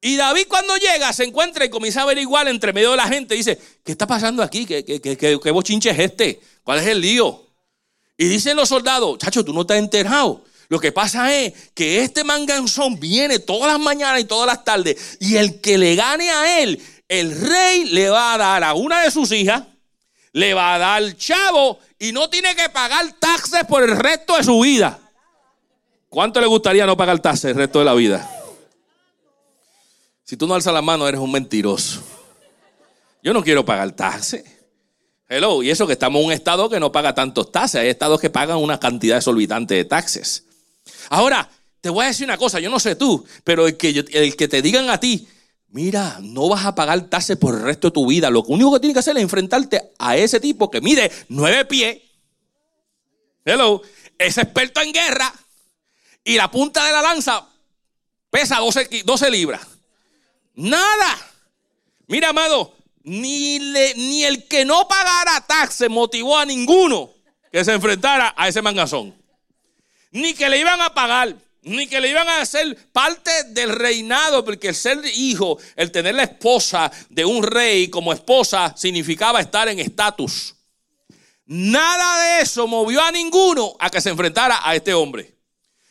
[0.00, 3.34] Y David cuando llega se encuentra y comienza a averiguar entre medio de la gente.
[3.34, 4.66] Dice, ¿qué está pasando aquí?
[4.66, 6.40] ¿Qué, qué, qué, qué bochinche es este?
[6.62, 7.44] ¿Cuál es el lío?
[8.16, 10.44] Y dicen los soldados, chacho, tú no estás enterado.
[10.68, 15.16] Lo que pasa es que este manganzón viene todas las mañanas y todas las tardes.
[15.20, 19.02] Y el que le gane a él, el rey le va a dar a una
[19.02, 19.62] de sus hijas,
[20.32, 24.44] le va a dar chavo y no tiene que pagar taxes por el resto de
[24.44, 24.98] su vida.
[26.08, 28.28] ¿Cuánto le gustaría no pagar taxes el resto de la vida?
[30.24, 32.02] Si tú no alzas la mano, eres un mentiroso.
[33.22, 34.44] Yo no quiero pagar taxes.
[35.28, 37.80] Hello, y eso que estamos en un estado que no paga tantos taxes.
[37.80, 40.45] Hay estados que pagan una cantidad exorbitante de taxes.
[41.10, 41.48] Ahora,
[41.80, 44.48] te voy a decir una cosa, yo no sé tú, pero el que, el que
[44.48, 45.28] te digan a ti,
[45.68, 48.28] mira, no vas a pagar taxes por el resto de tu vida.
[48.28, 51.98] Lo único que tienes que hacer es enfrentarte a ese tipo que mide nueve pies.
[53.44, 53.82] Hello,
[54.18, 55.32] es experto en guerra
[56.24, 57.46] y la punta de la lanza
[58.30, 59.64] pesa 12, 12 libras.
[60.56, 61.16] Nada.
[62.08, 67.12] Mira, amado, ni, ni el que no pagara taxes motivó a ninguno
[67.52, 69.14] que se enfrentara a ese mangazón
[70.16, 74.44] ni que le iban a pagar, ni que le iban a hacer parte del reinado,
[74.44, 79.68] porque el ser hijo, el tener la esposa de un rey como esposa, significaba estar
[79.68, 80.54] en estatus.
[81.44, 85.34] Nada de eso movió a ninguno a que se enfrentara a este hombre.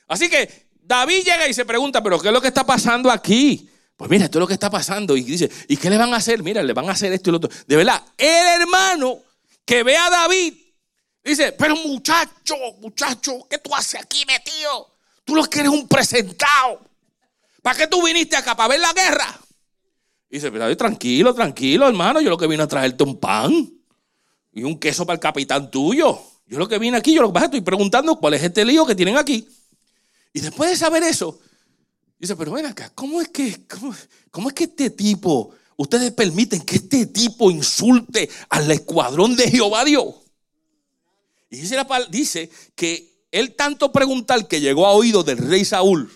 [0.08, 3.70] Así que David llega y se pregunta, pero ¿qué es lo que está pasando aquí?
[3.96, 5.16] Pues mira, esto es lo que está pasando.
[5.16, 6.42] Y dice, ¿y qué le van a hacer?
[6.42, 7.50] Mira, le van a hacer esto y lo otro.
[7.68, 9.20] De verdad, el hermano
[9.66, 10.54] que ve a David
[11.26, 14.96] Dice, pero muchacho, muchacho, ¿qué tú haces aquí metido?
[15.24, 16.82] Tú lo que eres un presentado.
[17.64, 18.56] ¿Para qué tú viniste acá?
[18.56, 19.40] ¿Para ver la guerra?
[20.30, 22.22] Dice, pero tranquilo, tranquilo, hermano.
[22.22, 23.52] Yo lo que vine a traerte un pan
[24.54, 26.22] y un queso para el capitán tuyo.
[26.46, 28.86] Yo lo que vine aquí, yo lo que pasa, estoy preguntando cuál es este lío
[28.86, 29.48] que tienen aquí.
[30.32, 31.40] Y después de saber eso,
[32.20, 33.96] dice, pero ven acá, ¿cómo es que, cómo,
[34.30, 39.84] cómo es que este tipo, ustedes permiten que este tipo insulte al escuadrón de Jehová
[39.84, 40.25] Dios?
[41.56, 41.78] Y dice,
[42.10, 46.12] dice que él tanto preguntar que llegó a oído del rey Saúl,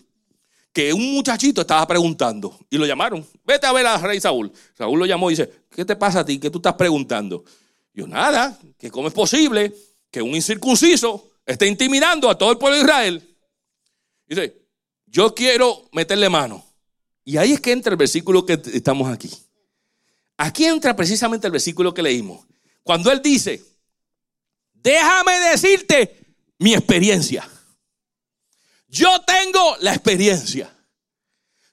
[0.73, 3.25] que un muchachito estaba preguntando y lo llamaron.
[3.45, 4.51] Vete a ver al rey Saúl.
[4.77, 6.39] Saúl lo llamó y dice, ¿qué te pasa a ti?
[6.39, 7.45] ¿Qué tú estás preguntando?
[7.93, 9.73] Yo, nada, que cómo es posible
[10.11, 13.37] que un incircunciso esté intimidando a todo el pueblo de Israel.
[14.27, 14.61] Dice,
[15.05, 16.65] yo quiero meterle mano.
[17.23, 19.29] Y ahí es que entra el versículo que estamos aquí.
[20.35, 22.45] Aquí entra precisamente el versículo que leímos.
[22.83, 23.61] Cuando él dice,
[24.81, 26.19] Déjame decirte
[26.59, 27.47] mi experiencia.
[28.87, 30.73] Yo tengo la experiencia.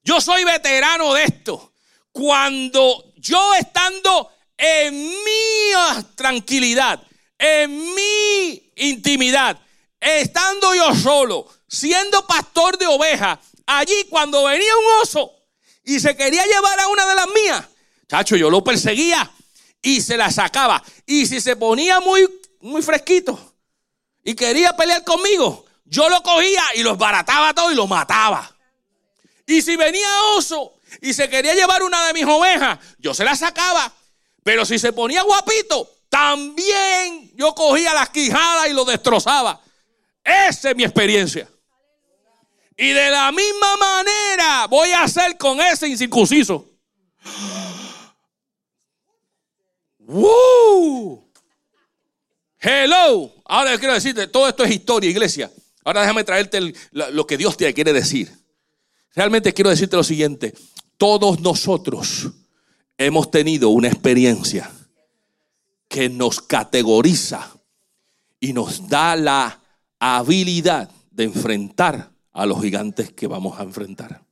[0.03, 1.73] Yo soy veterano de esto.
[2.13, 5.73] Cuando yo estando en mi
[6.15, 7.03] tranquilidad,
[7.39, 9.59] en mi intimidad,
[10.01, 15.33] estando yo solo, siendo pastor de ovejas, allí cuando venía un oso
[15.85, 17.65] y se quería llevar a una de las mías,
[18.09, 19.31] chacho, yo lo perseguía
[19.83, 20.83] y se la sacaba.
[21.07, 22.27] Y si se ponía muy
[22.67, 23.55] muy fresquito,
[24.25, 28.53] y quería pelear conmigo, yo lo cogía y los barataba todo y lo mataba.
[29.47, 33.37] Y si venía oso y se quería llevar una de mis ovejas, yo se la
[33.37, 33.93] sacaba.
[34.43, 39.61] Pero si se ponía guapito, también yo cogía las quijadas y lo destrozaba.
[40.25, 41.49] Esa es mi experiencia.
[42.77, 46.69] Y de la misma manera voy a hacer con ese incircunciso.
[50.01, 51.26] ¡Woo!
[52.61, 53.33] Hello.
[53.45, 55.51] Ahora quiero decirte, todo esto es historia, iglesia.
[55.85, 58.33] Ahora déjame traerte lo que Dios te quiere decir.
[59.15, 60.53] Realmente quiero decirte lo siguiente.
[60.97, 62.29] Todos nosotros
[62.99, 64.71] hemos tenido una experiencia
[65.89, 67.57] que nos categoriza
[68.41, 69.63] y nos da la
[69.99, 74.23] habilidad de enfrentar a los gigantes que vamos a enfrentar.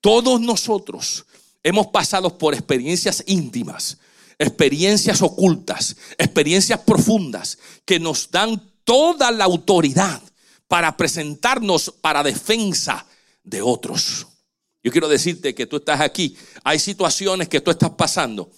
[0.00, 1.26] Todos nosotros
[1.62, 3.98] hemos pasado por experiencias íntimas
[4.40, 10.22] experiencias ocultas, experiencias profundas que nos dan toda la autoridad
[10.66, 13.04] para presentarnos para defensa
[13.44, 14.26] de otros.
[14.82, 18.50] Yo quiero decirte que tú estás aquí, hay situaciones que tú estás pasando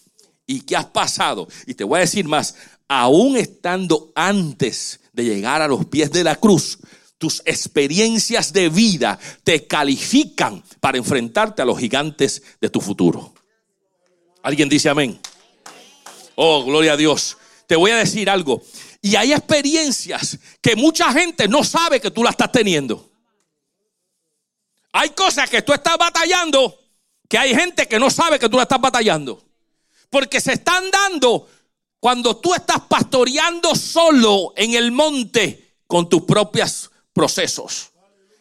[0.47, 1.49] y que has pasado.
[1.67, 2.55] Y te voy a decir más,
[2.87, 6.79] aún estando antes de llegar a los pies de la cruz,
[7.19, 13.35] tus experiencias de vida te califican para enfrentarte a los gigantes de tu futuro.
[14.45, 15.19] ¿Alguien dice amén?
[16.35, 17.37] Oh, gloria a Dios.
[17.67, 18.63] Te voy a decir algo.
[19.01, 23.11] Y hay experiencias que mucha gente no sabe que tú la estás teniendo.
[24.93, 26.79] Hay cosas que tú estás batallando
[27.33, 29.43] que hay gente que no sabe que tú la estás batallando.
[30.11, 31.49] Porque se están dando
[31.99, 37.89] cuando tú estás pastoreando solo en el monte con tus propios procesos.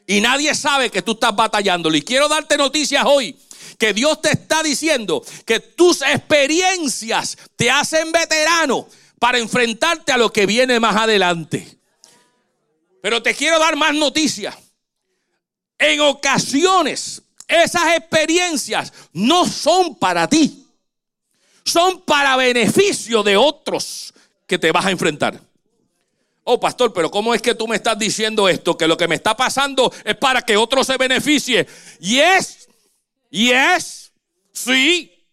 [0.06, 1.90] Y nadie sabe que tú estás batallando.
[1.96, 3.34] Y quiero darte noticias hoy
[3.82, 10.32] que Dios te está diciendo que tus experiencias te hacen veterano para enfrentarte a lo
[10.32, 11.80] que viene más adelante.
[13.02, 14.56] Pero te quiero dar más noticias.
[15.80, 20.68] En ocasiones, esas experiencias no son para ti.
[21.66, 24.14] Son para beneficio de otros
[24.46, 25.42] que te vas a enfrentar.
[26.44, 28.76] Oh, pastor, pero ¿cómo es que tú me estás diciendo esto?
[28.76, 31.68] Que lo que me está pasando es para que otro se beneficie.
[32.00, 32.61] Y es,
[33.32, 34.12] y es,
[34.52, 35.26] sí.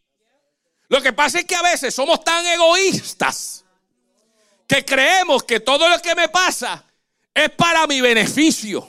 [0.89, 3.65] Lo que pasa es que a veces somos tan egoístas
[4.67, 6.85] que creemos que todo lo que me pasa
[7.35, 8.89] es para mi beneficio.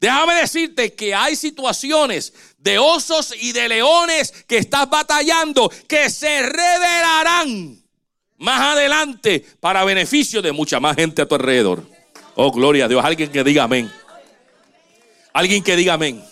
[0.00, 6.42] Déjame decirte que hay situaciones de osos y de leones que estás batallando que se
[6.42, 7.82] revelarán
[8.36, 11.88] más adelante para beneficio de mucha más gente a tu alrededor.
[12.34, 13.02] Oh, gloria a Dios.
[13.02, 13.90] Alguien que diga amén.
[15.32, 16.22] Alguien que diga amén.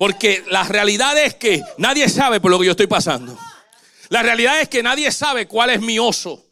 [0.00, 3.36] Porque la realidad es que nadie sabe por lo que yo estoy pasando.
[4.08, 6.42] La realidad es que nadie sabe cuál es mi oso.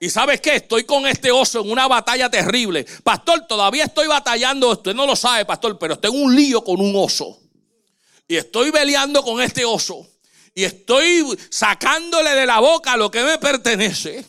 [0.00, 2.84] Y sabes qué, estoy con este oso en una batalla terrible.
[3.04, 6.92] Pastor, todavía estoy batallando, usted no lo sabe, pastor, pero tengo un lío con un
[6.96, 7.38] oso.
[8.26, 10.04] Y estoy peleando con este oso.
[10.52, 14.26] Y estoy sacándole de la boca lo que me pertenece.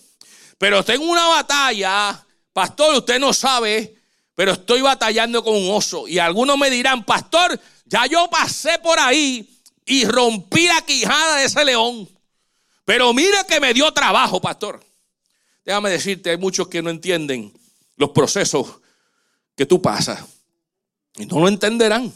[0.59, 3.95] Pero tengo una batalla, pastor, usted no sabe,
[4.35, 6.07] pero estoy batallando con un oso.
[6.07, 9.49] Y algunos me dirán, pastor, ya yo pasé por ahí
[9.85, 12.07] y rompí la quijada de ese león.
[12.85, 14.79] Pero mire que me dio trabajo, pastor.
[15.65, 17.51] Déjame decirte, hay muchos que no entienden
[17.97, 18.79] los procesos
[19.55, 20.23] que tú pasas.
[21.15, 22.13] Y no lo entenderán.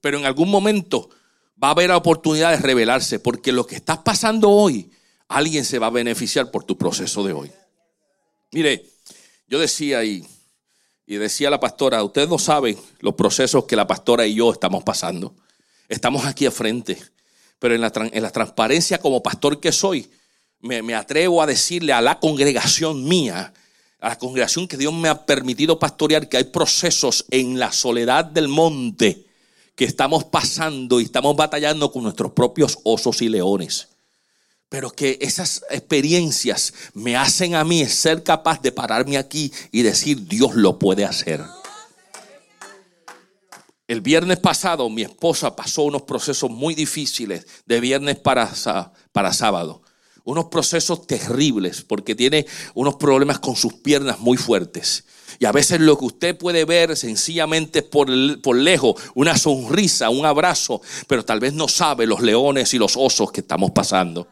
[0.00, 1.08] Pero en algún momento
[1.62, 3.20] va a haber la oportunidad de revelarse.
[3.20, 4.90] Porque lo que estás pasando hoy,
[5.28, 7.52] alguien se va a beneficiar por tu proceso de hoy.
[8.50, 8.84] Mire,
[9.46, 10.26] yo decía y,
[11.06, 14.84] y decía la pastora, ustedes no saben los procesos que la pastora y yo estamos
[14.84, 15.34] pasando.
[15.88, 16.98] Estamos aquí a frente.
[17.58, 20.10] Pero en la, en la transparencia como pastor que soy,
[20.60, 23.52] me, atrevo a decirle a la congregación mía,
[24.00, 28.24] a la congregación que Dios me ha permitido pastorear, que hay procesos en la soledad
[28.24, 29.26] del monte
[29.76, 33.93] que estamos pasando y estamos batallando con nuestros propios osos y leones.
[34.74, 40.26] Pero que esas experiencias me hacen a mí ser capaz de pararme aquí y decir,
[40.26, 41.40] Dios lo puede hacer.
[43.86, 48.52] El viernes pasado mi esposa pasó unos procesos muy difíciles de viernes para,
[49.12, 49.80] para sábado
[50.24, 55.04] unos procesos terribles porque tiene unos problemas con sus piernas muy fuertes.
[55.38, 58.08] Y a veces lo que usted puede ver sencillamente por,
[58.40, 62.96] por lejos, una sonrisa, un abrazo, pero tal vez no sabe los leones y los
[62.96, 64.26] osos que estamos pasando.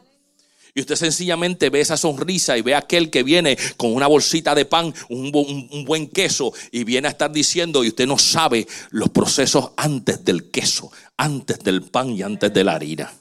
[0.74, 4.54] Y usted sencillamente ve esa sonrisa y ve a aquel que viene con una bolsita
[4.54, 5.30] de pan, un,
[5.70, 10.24] un, buen queso, y viene a estar diciendo, y usted no sabe los procesos antes
[10.24, 13.12] del queso, antes del pan y antes de la harina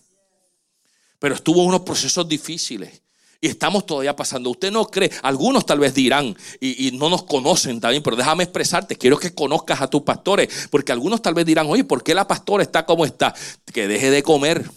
[1.21, 3.03] pero estuvo unos procesos difíciles.
[3.39, 4.49] Y estamos todavía pasando.
[4.49, 8.95] Usted no cree, algunos tal vez dirán, y, no nos conocen también, pero déjame expresarte,
[8.95, 12.27] quiero que conozcas a tus pastores, porque algunos tal vez dirán, oye, ¿por qué la
[12.27, 13.35] pastora está como está?
[13.71, 14.67] Que deje de comer.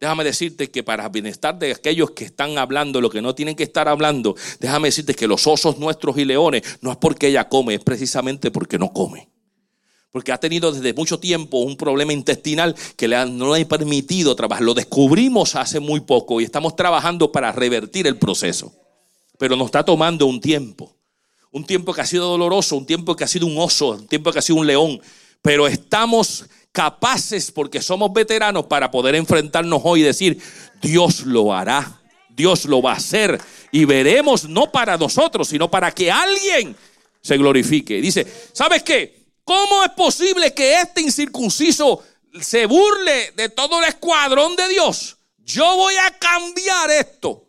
[0.00, 3.64] Déjame decirte que para bienestar de aquellos que están hablando lo que no tienen que
[3.64, 7.74] estar hablando, déjame decirte que los osos nuestros y leones no es porque ella come,
[7.74, 9.28] es precisamente porque no come
[10.10, 14.64] porque ha tenido desde mucho tiempo un problema intestinal que no le ha permitido trabajar.
[14.64, 18.72] Lo descubrimos hace muy poco y estamos trabajando para revertir el proceso.
[19.38, 20.96] Pero nos está tomando un tiempo.
[21.50, 24.32] Un tiempo que ha sido doloroso, un tiempo que ha sido un oso, un tiempo
[24.32, 25.00] que ha sido un león.
[25.42, 26.46] Pero estamos
[26.78, 30.40] capaces, porque somos veteranos, para poder enfrentarnos hoy y decir,
[30.80, 33.36] Dios lo hará, Dios lo va a hacer.
[33.72, 36.76] Y veremos no para nosotros, sino para que alguien
[37.20, 38.00] se glorifique.
[38.00, 39.26] Dice, ¿sabes qué?
[39.42, 42.00] ¿Cómo es posible que este incircunciso
[42.40, 45.16] se burle de todo el escuadrón de Dios?
[45.38, 47.44] Yo voy a cambiar esto.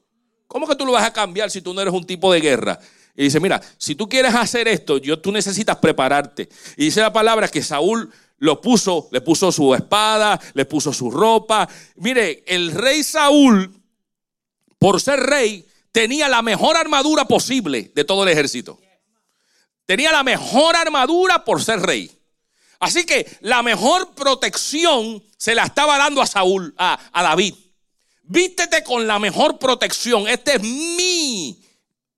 [0.48, 2.80] ¿Cómo que tú lo vas a cambiar si tú no eres un tipo de guerra?
[3.16, 6.50] Y dice, mira, si tú quieres hacer esto, yo, tú necesitas prepararte.
[6.78, 11.12] Y dice la palabra que Saúl lo puso, le puso su espada, le puso su
[11.12, 11.68] ropa.
[11.96, 13.74] Mire, el rey Saúl,
[14.78, 18.80] por ser rey, tenía la mejor armadura posible de todo el ejército.
[19.86, 22.12] Tenía la mejor armadura por ser rey.
[22.80, 27.56] Así que la mejor protección se la estaba dando a Saúl, a, David.
[28.24, 30.28] Vístete con la mejor protección.
[30.28, 31.62] Esta es mi,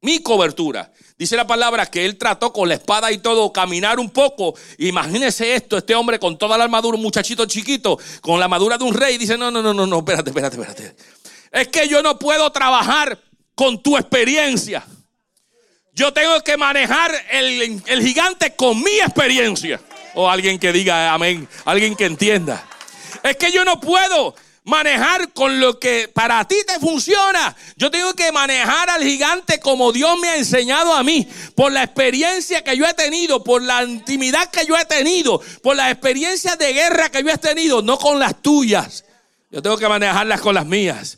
[0.01, 0.90] mi cobertura.
[1.21, 4.55] Dice la palabra que él trató con la espada y todo caminar un poco.
[4.79, 8.85] Imagínese esto, este hombre con toda la armadura, un muchachito chiquito, con la armadura de
[8.85, 9.19] un rey.
[9.19, 10.95] Dice, no, no, no, no, no, espérate, espérate, espérate.
[11.51, 13.19] Es que yo no puedo trabajar
[13.53, 14.83] con tu experiencia.
[15.93, 19.79] Yo tengo que manejar el, gigante con mi experiencia.
[20.15, 22.67] O alguien que diga amén, alguien que entienda.
[23.21, 24.33] Es que yo no puedo
[24.63, 27.55] manejar con lo que para ti te funciona.
[27.77, 31.83] Yo tengo que manejar al gigante como Dios me ha enseñado a mí, por la
[31.83, 36.57] experiencia que yo he tenido, por la intimidad que yo he tenido, por las experiencias
[36.57, 39.05] de guerra que yo he tenido, no con las tuyas.
[39.49, 41.17] Yo tengo que manejarlas con las mías.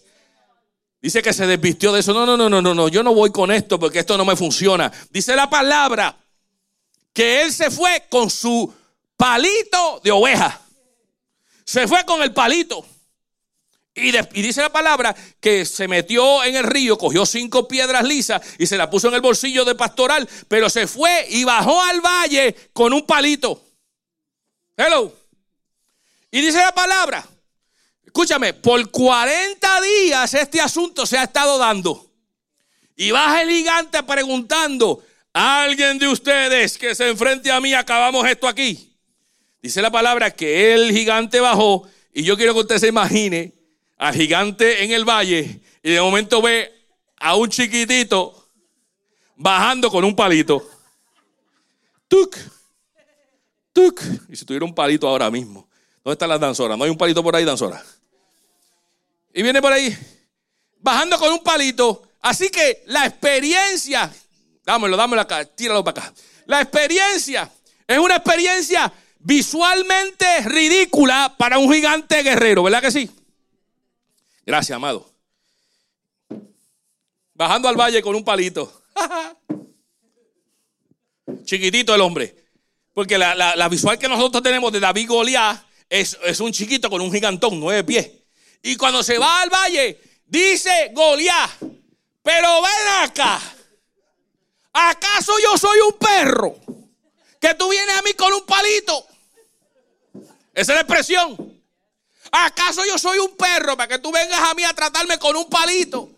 [1.02, 2.14] Dice que se desvistió de eso.
[2.14, 2.88] No, no, no, no, no, no.
[2.88, 4.92] Yo no voy con esto porque esto no me funciona.
[5.12, 6.18] Dice la palabra
[7.12, 8.74] que él se fue con su
[9.18, 10.62] palito de oveja.
[11.66, 12.86] Se fue con el palito.
[13.96, 18.66] Y, dice la palabra que se metió en el río, cogió cinco piedras lisas y
[18.66, 22.56] se la puso en el bolsillo de pastoral, pero se fue y bajó al valle
[22.74, 23.64] con un palito.
[24.76, 25.16] Hello.
[26.32, 27.24] Y dice la palabra,
[28.04, 32.10] escúchame, por 40 días este asunto se ha estado dando.
[32.96, 38.48] Y baja el gigante preguntando, alguien de ustedes que se enfrente a mí, acabamos esto
[38.48, 38.92] aquí.
[39.62, 43.54] Dice la palabra que el gigante bajó y yo quiero que usted se imagine
[44.04, 46.70] al gigante en el valle y de momento ve
[47.16, 48.50] a un chiquitito
[49.38, 50.70] bajando con un palito.
[52.10, 52.36] Tuk,
[53.72, 54.02] tuk.
[54.28, 55.70] Y si tuviera un palito ahora mismo.
[56.04, 56.78] ¿Dónde están las danzoras?
[56.78, 57.82] ¿No hay un palito por ahí, danzora?
[59.34, 59.98] Y viene por ahí,
[60.80, 62.04] bajando con un palito.
[62.20, 64.14] Así que la experiencia,
[64.66, 66.14] dámelo, dámelo acá, tíralo para acá.
[66.46, 67.50] La experiencia
[67.88, 73.10] es una experiencia visualmente ridícula para un gigante guerrero, ¿verdad que sí?
[74.46, 75.10] Gracias, amado.
[77.34, 78.84] Bajando al valle con un palito.
[81.46, 82.44] Chiquitito el hombre.
[82.94, 87.60] Porque la, visual que nosotros tenemos de David Goliat es, un chiquito con un gigantón,
[87.60, 88.12] nueve pies.
[88.62, 91.50] Y cuando se va al valle, dice Goliat,
[92.22, 93.42] pero ven acá.
[94.74, 96.56] ¿Acaso yo soy un perro?
[97.40, 99.08] Que tú vienes a mí con un palito.
[100.54, 101.63] Esa es la expresión.
[102.36, 105.48] ¿Acaso yo soy un perro para que tú vengas a mí a tratarme con un
[105.48, 106.10] palito?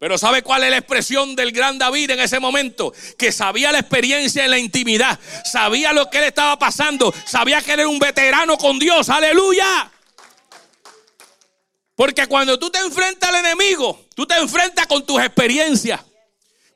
[0.00, 2.92] Pero ¿sabe cuál es la expresión del gran David en ese momento?
[3.16, 7.72] Que sabía la experiencia en la intimidad, sabía lo que le estaba pasando, sabía que
[7.72, 9.92] era un veterano con Dios, aleluya.
[11.94, 16.00] Porque cuando tú te enfrentas al enemigo, tú te enfrentas con tus experiencias.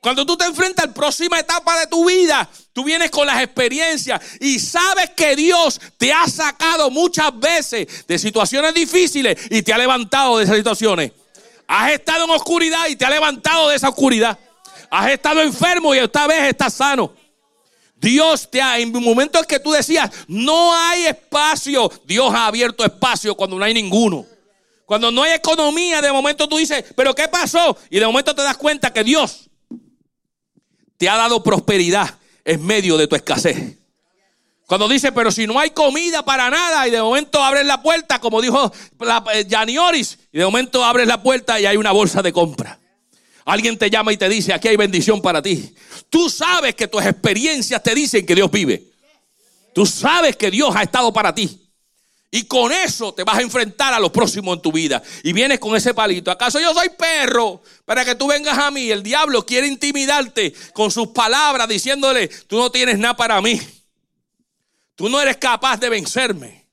[0.01, 3.43] Cuando tú te enfrentas a la próxima etapa de tu vida, tú vienes con las
[3.43, 9.71] experiencias y sabes que Dios te ha sacado muchas veces de situaciones difíciles y te
[9.71, 11.11] ha levantado de esas situaciones.
[11.67, 14.39] Has estado en oscuridad y te ha levantado de esa oscuridad.
[14.89, 17.13] Has estado enfermo y esta vez estás sano.
[17.95, 23.35] Dios te ha, en momentos que tú decías, no hay espacio, Dios ha abierto espacio
[23.35, 24.25] cuando no hay ninguno.
[24.87, 27.77] Cuando no hay economía, de momento tú dices, pero ¿qué pasó?
[27.91, 29.50] Y de momento te das cuenta que Dios
[31.01, 33.75] te ha dado prosperidad en medio de tu escasez.
[34.67, 38.21] Cuando dice, pero si no hay comida para nada, y de momento abres la puerta,
[38.21, 38.71] como dijo
[39.49, 42.79] Janioris, eh, y de momento abres la puerta y hay una bolsa de compra.
[43.45, 45.73] Alguien te llama y te dice, aquí hay bendición para ti.
[46.07, 48.83] Tú sabes que tus experiencias te dicen que Dios vive.
[49.73, 51.60] Tú sabes que Dios ha estado para ti.
[52.33, 55.03] Y con eso te vas a enfrentar a lo próximo en tu vida.
[55.21, 56.31] Y vienes con ese palito.
[56.31, 58.89] ¿Acaso yo soy perro para que tú vengas a mí?
[58.89, 63.59] El diablo quiere intimidarte con sus palabras diciéndole, tú no tienes nada para mí.
[64.95, 66.69] Tú no eres capaz de vencerme.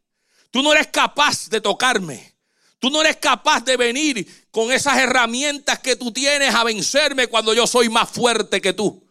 [0.52, 2.34] Tú no eres capaz de tocarme.
[2.78, 7.52] Tú no eres capaz de venir con esas herramientas que tú tienes a vencerme cuando
[7.52, 9.04] yo soy más fuerte que tú.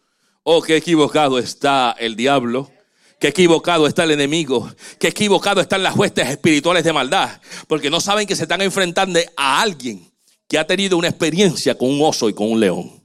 [0.44, 2.70] Oh, qué equivocado está el diablo.
[3.18, 4.70] Qué equivocado está el enemigo.
[4.98, 7.40] Qué equivocado están las huestes espirituales de maldad.
[7.66, 10.08] Porque no saben que se están enfrentando a alguien
[10.46, 13.02] que ha tenido una experiencia con un oso y con un león.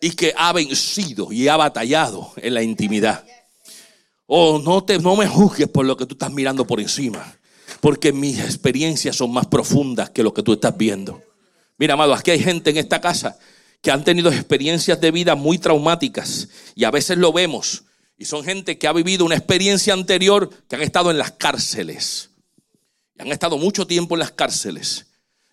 [0.00, 3.24] Y que ha vencido y ha batallado en la intimidad.
[4.26, 7.38] Oh, no, te, no me juzgues por lo que tú estás mirando por encima.
[7.80, 11.22] Porque mis experiencias son más profundas que lo que tú estás viendo.
[11.78, 13.38] Mira, amado, aquí hay gente en esta casa
[13.80, 16.48] que han tenido experiencias de vida muy traumáticas.
[16.74, 17.84] Y a veces lo vemos
[18.18, 22.30] y son gente que ha vivido una experiencia anterior, que han estado en las cárceles.
[23.16, 25.06] Y han estado mucho tiempo en las cárceles.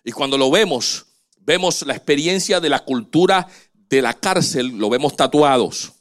[0.04, 1.06] Y cuando lo vemos,
[1.38, 3.46] vemos la experiencia de la cultura
[3.88, 5.92] de la cárcel, lo vemos tatuados.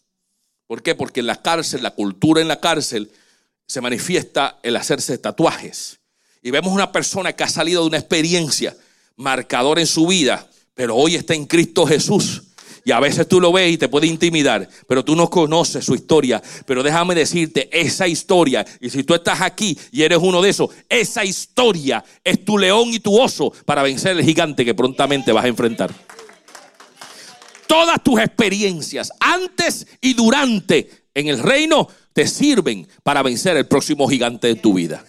[0.65, 0.95] ¿Por qué?
[0.95, 3.11] Porque en la cárcel, la cultura en la cárcel,
[3.67, 5.99] se manifiesta el hacerse tatuajes.
[6.41, 8.75] Y vemos una persona que ha salido de una experiencia
[9.15, 12.41] marcadora en su vida, pero hoy está en Cristo Jesús
[12.85, 15.95] y a veces tú lo ves y te puede intimidar, pero tú no conoces su
[15.95, 16.41] historia.
[16.67, 20.69] Pero déjame decirte, esa historia, y si tú estás aquí y eres uno de esos,
[20.87, 25.45] esa historia es tu león y tu oso para vencer el gigante que prontamente vas
[25.45, 25.91] a enfrentar.
[27.65, 34.07] Todas tus experiencias, antes y durante en el reino, te sirven para vencer el próximo
[34.07, 35.03] gigante de tu vida.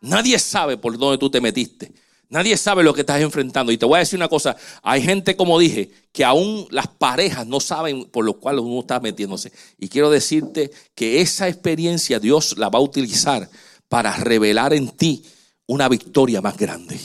[0.00, 1.92] Nadie sabe por dónde tú te metiste.
[2.32, 3.72] Nadie sabe lo que estás enfrentando.
[3.72, 7.46] Y te voy a decir una cosa, hay gente, como dije, que aún las parejas
[7.46, 9.52] no saben por lo cual uno está metiéndose.
[9.78, 13.50] Y quiero decirte que esa experiencia Dios la va a utilizar
[13.86, 15.22] para revelar en ti
[15.66, 16.98] una victoria más grande,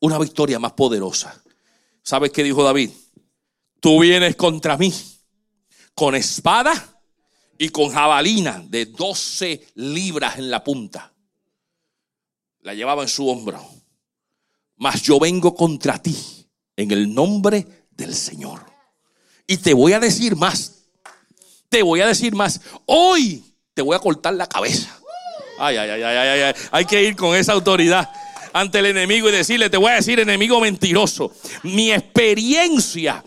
[0.00, 1.40] una victoria más poderosa.
[2.02, 2.90] ¿Sabes qué dijo David?
[3.78, 4.92] Tú vienes contra mí
[5.94, 7.00] con espada
[7.58, 11.12] y con jabalina de 12 libras en la punta.
[12.62, 13.71] La llevaba en su hombro
[14.82, 16.16] mas yo vengo contra ti
[16.74, 18.66] en el nombre del Señor.
[19.46, 20.86] Y te voy a decir más,
[21.68, 24.98] te voy a decir más, hoy te voy a cortar la cabeza.
[25.56, 26.54] Ay, ay, ay, ay, ay, ay.
[26.72, 28.10] hay que ir con esa autoridad
[28.52, 33.22] ante el enemigo y decirle, te voy a decir enemigo mentiroso, mi experiencia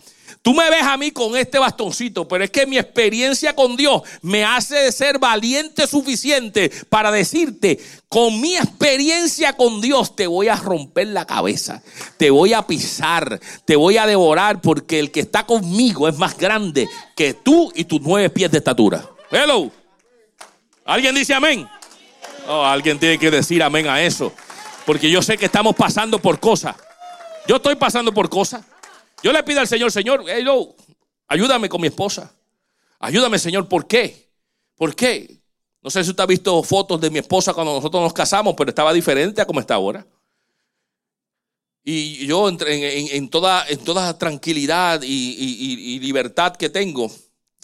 [0.46, 4.02] Tú me ves a mí con este bastoncito, pero es que mi experiencia con Dios
[4.22, 10.54] me hace ser valiente suficiente para decirte, con mi experiencia con Dios te voy a
[10.54, 11.82] romper la cabeza,
[12.16, 16.38] te voy a pisar, te voy a devorar, porque el que está conmigo es más
[16.38, 19.04] grande que tú y tus nueve pies de estatura.
[19.32, 19.72] Hello.
[20.84, 21.68] ¿Alguien dice amén?
[22.46, 24.32] Oh, alguien tiene que decir amén a eso,
[24.84, 26.76] porque yo sé que estamos pasando por cosas.
[27.48, 28.64] Yo estoy pasando por cosas.
[29.22, 30.24] Yo le pido al Señor, Señor,
[31.28, 32.32] ayúdame con mi esposa.
[32.98, 34.30] Ayúdame, Señor, ¿por qué?
[34.76, 35.40] ¿Por qué?
[35.82, 38.70] No sé si usted ha visto fotos de mi esposa cuando nosotros nos casamos, pero
[38.70, 40.06] estaba diferente a como está ahora.
[41.88, 47.08] Y yo en, toda, en toda tranquilidad y, libertad que tengo,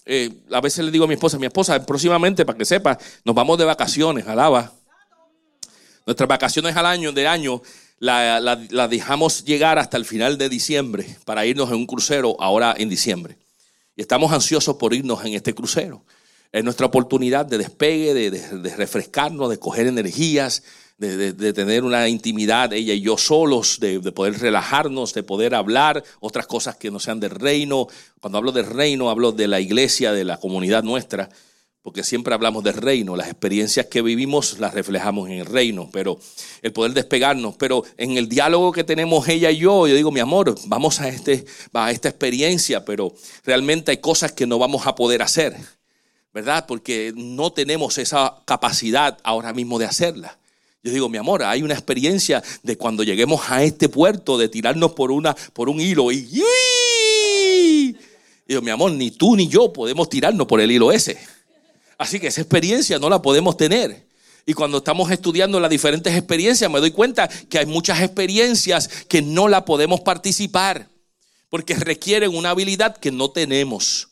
[0.07, 3.35] eh, a veces le digo a mi esposa, mi esposa, próximamente, para que sepa, nos
[3.35, 4.73] vamos de vacaciones, alaba.
[6.07, 7.63] Nuestras vacaciones al año, de año,
[8.03, 12.89] la, dejamos llegar hasta el final de diciembre para irnos en un crucero ahora en
[12.89, 13.39] diciembre.
[13.97, 16.05] Y estamos ansiosos por irnos en este crucero.
[16.51, 20.65] Es nuestra oportunidad de despegue, de, refrescarnos, de coger energías,
[20.99, 26.49] de, tener una intimidad, ella y yo solos, de, poder relajarnos, de poder hablar otras
[26.49, 27.87] cosas que no sean del reino.
[28.21, 31.31] Cuando hablo del reino, hablo de la iglesia, de la comunidad nuestra
[31.83, 36.19] porque siempre hablamos del reino, las experiencias que vivimos las reflejamos en el reino, pero
[36.63, 40.21] el poder despegarnos, pero en el diálogo que tenemos ella y yo, yo digo, mi
[40.21, 43.13] amor, vamos a, este, a esta experiencia, pero
[43.45, 45.57] realmente hay cosas que no vamos a poder hacer,
[46.33, 46.67] ¿verdad?
[46.69, 50.39] Porque no tenemos esa capacidad ahora mismo de hacerla.
[50.85, 54.93] Yo digo, mi amor, hay una experiencia de cuando lleguemos a este puerto, de tirarnos
[54.93, 56.43] por, una, por un hilo y...
[58.47, 61.19] Digo, mi amor, ni tú ni yo podemos tirarnos por el hilo ese.
[62.03, 64.09] Así que esa experiencia no la podemos tener.
[64.45, 69.23] Y cuando estamos estudiando las diferentes experiencias, me doy cuenta que hay muchas experiencias que
[69.23, 70.89] no la podemos participar,
[71.49, 74.09] porque requieren una habilidad que no tenemos.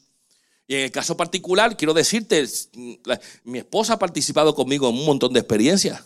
[0.68, 2.46] Y en el caso particular, quiero decirte,
[3.42, 6.00] mi esposa ha participado conmigo en un montón de experiencias.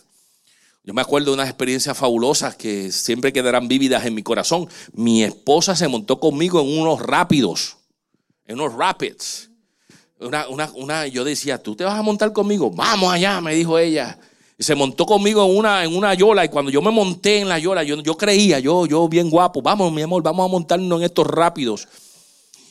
[0.83, 4.67] Yo me acuerdo de unas experiencias fabulosas que siempre quedarán vívidas en mi corazón.
[4.91, 7.77] Mi esposa se montó conmigo en unos rápidos,
[8.47, 9.51] en unos rapids.
[10.19, 12.71] Una, una, una, yo decía, ¿tú te vas a montar conmigo?
[12.71, 14.17] Vamos allá, me dijo ella.
[14.57, 16.45] Y se montó conmigo en una, en una yola.
[16.45, 19.61] Y cuando yo me monté en la yola, yo, yo creía, yo, yo bien guapo,
[19.61, 21.87] vamos, mi amor, vamos a montarnos en estos rápidos.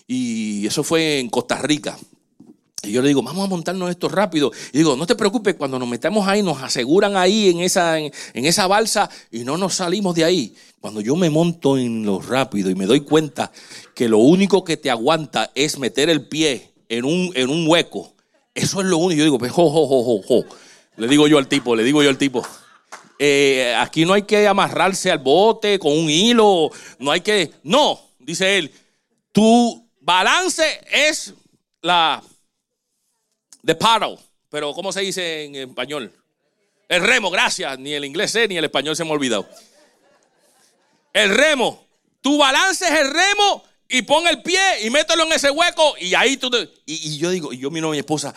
[0.07, 1.99] Y eso fue en Costa Rica.
[2.83, 4.57] Y yo le digo, vamos a montarnos estos rápidos.
[4.73, 8.11] Y digo, no te preocupes, cuando nos metemos ahí, nos aseguran ahí en esa, en,
[8.33, 10.55] en esa balsa y no nos salimos de ahí.
[10.81, 13.53] Cuando yo me monto en los rápidos y me doy cuenta
[13.95, 18.15] que lo único que te aguanta es meter el pie en un, en un hueco.
[18.55, 19.19] Eso es lo único.
[19.19, 20.45] Yo digo, pues, jo, jo, jo, jo,
[20.97, 22.47] Le digo yo al tipo, le digo yo al tipo.
[23.19, 26.71] Eh, aquí no hay que amarrarse al bote con un hilo.
[26.99, 27.53] No hay que.
[27.63, 28.73] No, dice él.
[29.33, 31.35] Tu balance es
[31.83, 32.23] la.
[33.65, 34.19] The paddle.
[34.51, 36.13] Pero, ¿cómo se dice en español?
[36.89, 37.79] El remo, gracias.
[37.79, 39.49] Ni el inglés ni el español se me ha olvidado.
[41.13, 41.85] El remo.
[42.21, 43.65] Tu balance es el remo
[43.95, 46.69] y pon el pie y mételo en ese hueco y ahí tú te...
[46.85, 48.35] y, yo digo, y yo miro a mi esposa,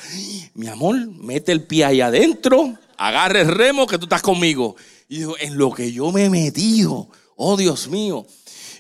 [0.54, 4.76] mi amor, mete el pie ahí adentro, agarre el remo que tú estás conmigo.
[5.10, 8.28] Y digo, en lo que yo me he metido, oh Dios mío.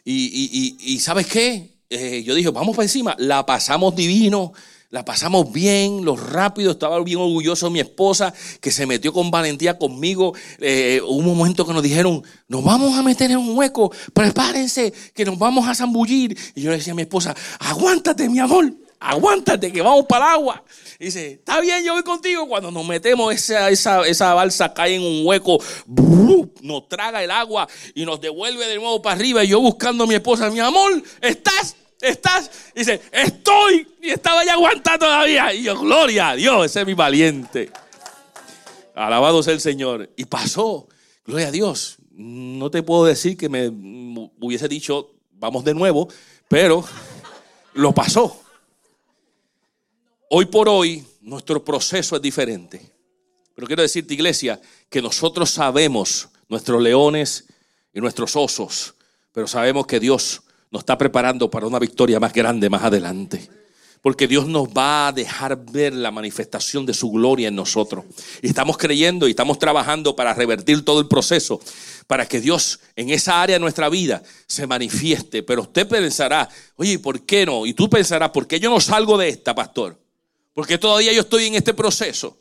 [0.05, 1.77] Y, ¿sabes qué?
[1.89, 4.53] Eh, yo dije, vamos para encima, la pasamos divino
[4.89, 9.77] la pasamos bien, lo rápido, estaba bien orgulloso mi esposa que se metió con valentía
[9.77, 10.33] conmigo.
[10.59, 15.25] Eh, un momento que nos dijeron, nos vamos a meter en un hueco, prepárense que
[15.25, 16.37] nos vamos a zambullir.
[16.55, 20.31] Y yo le decía a mi esposa, aguántate mi amor, aguántate que vamos para el
[20.31, 20.63] agua.
[20.99, 22.47] Y dice, está bien, yo voy contigo.
[22.47, 25.61] Cuando nos metemos, esa, esa, esa balsa cae en un hueco,
[26.61, 29.43] nos traga el agua y nos devuelve de nuevo para arriba.
[29.43, 31.75] Y yo buscando a mi esposa, mi amor, ¿estás?
[32.01, 32.51] ¿Estás?
[32.75, 33.87] dice, estoy.
[34.01, 35.53] Y estaba ya aguantando todavía.
[35.53, 37.71] Y yo, gloria a Dios, ese es mi valiente.
[38.95, 40.09] Alabado sea el Señor.
[40.15, 40.87] Y pasó.
[41.25, 41.97] Gloria a Dios.
[42.11, 43.67] No te puedo decir que me
[44.39, 46.07] hubiese dicho, vamos de nuevo,
[46.47, 46.83] pero
[47.73, 48.41] lo pasó.
[50.29, 52.93] Hoy por hoy nuestro proceso es diferente.
[53.53, 57.45] Pero quiero decirte, iglesia, que nosotros sabemos nuestros leones
[57.93, 58.95] y nuestros osos,
[59.31, 63.49] pero sabemos que Dios nos está preparando para una victoria más grande más adelante.
[64.01, 68.05] Porque Dios nos va a dejar ver la manifestación de su gloria en nosotros.
[68.41, 71.59] Y estamos creyendo y estamos trabajando para revertir todo el proceso,
[72.05, 75.41] para que Dios en esa área de nuestra vida se manifieste.
[75.43, 77.65] Pero usted pensará, oye, ¿por qué no?
[77.65, 79.99] Y tú pensarás, ¿por qué yo no salgo de esta, pastor?
[80.53, 82.37] Porque todavía yo estoy en este proceso.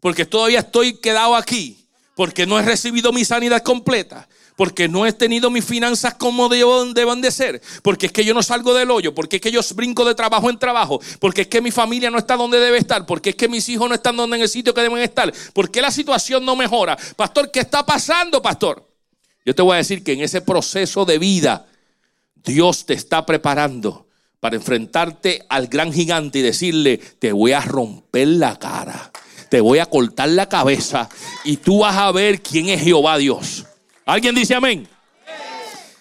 [0.00, 1.88] Porque todavía estoy quedado aquí.
[2.14, 4.28] Porque no he recibido mi sanidad completa
[4.62, 8.44] porque no he tenido mis finanzas como deben de ser, porque es que yo no
[8.44, 11.60] salgo del hoyo, porque es que yo brinco de trabajo en trabajo, porque es que
[11.60, 14.36] mi familia no está donde debe estar, porque es que mis hijos no están donde
[14.36, 16.96] en el sitio que deben estar, porque la situación no mejora.
[17.16, 18.88] Pastor, ¿qué está pasando, pastor?
[19.44, 21.66] Yo te voy a decir que en ese proceso de vida,
[22.44, 24.06] Dios te está preparando
[24.38, 29.10] para enfrentarte al gran gigante y decirle, te voy a romper la cara,
[29.48, 31.08] te voy a cortar la cabeza
[31.42, 33.66] y tú vas a ver quién es Jehová Dios.
[34.04, 34.88] ¿Alguien dice amén?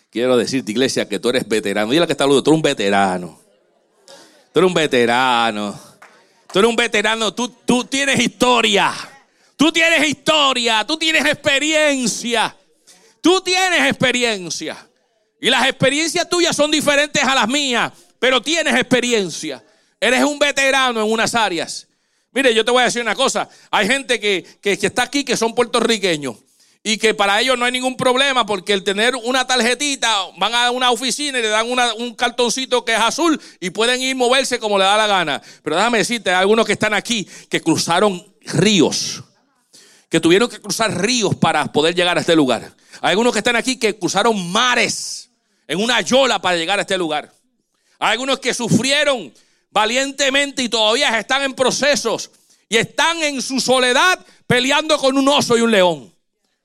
[0.10, 1.92] Quiero decirte, iglesia, que tú eres veterano.
[1.92, 3.40] Dile que está hablando, tú eres un veterano.
[4.52, 5.80] Tú eres un veterano.
[6.52, 8.94] Tú eres un veterano, tú, tú tienes historia.
[9.56, 12.56] Tú tienes historia, tú tienes experiencia.
[13.22, 14.86] Tú tienes experiencia.
[15.40, 19.64] Y las experiencias tuyas son diferentes a las mías, pero tienes experiencia.
[20.00, 21.88] Eres un veterano en unas áreas.
[22.34, 23.48] Mire, yo te voy a decir una cosa.
[23.70, 26.36] Hay gente que, que está aquí que son puertorriqueños
[26.84, 30.72] y que para ellos no hay ningún problema porque el tener una tarjetita, van a
[30.72, 34.78] una oficina y le dan un cartoncito que es azul y pueden ir moverse como
[34.78, 35.42] le da la gana.
[35.64, 39.24] Pero déjame decirte, hay algunos que están aquí que cruzaron ríos,
[40.10, 42.76] que tuvieron que cruzar ríos para poder llegar a este lugar.
[43.02, 45.30] Hay algunos que están aquí que cruzaron mares
[45.68, 47.32] en una yola para llegar a este lugar.
[48.00, 49.32] Hay algunos que sufrieron
[49.70, 52.32] valientemente y todavía están en procesos
[52.68, 56.11] y están en su soledad peleando con un oso y un león.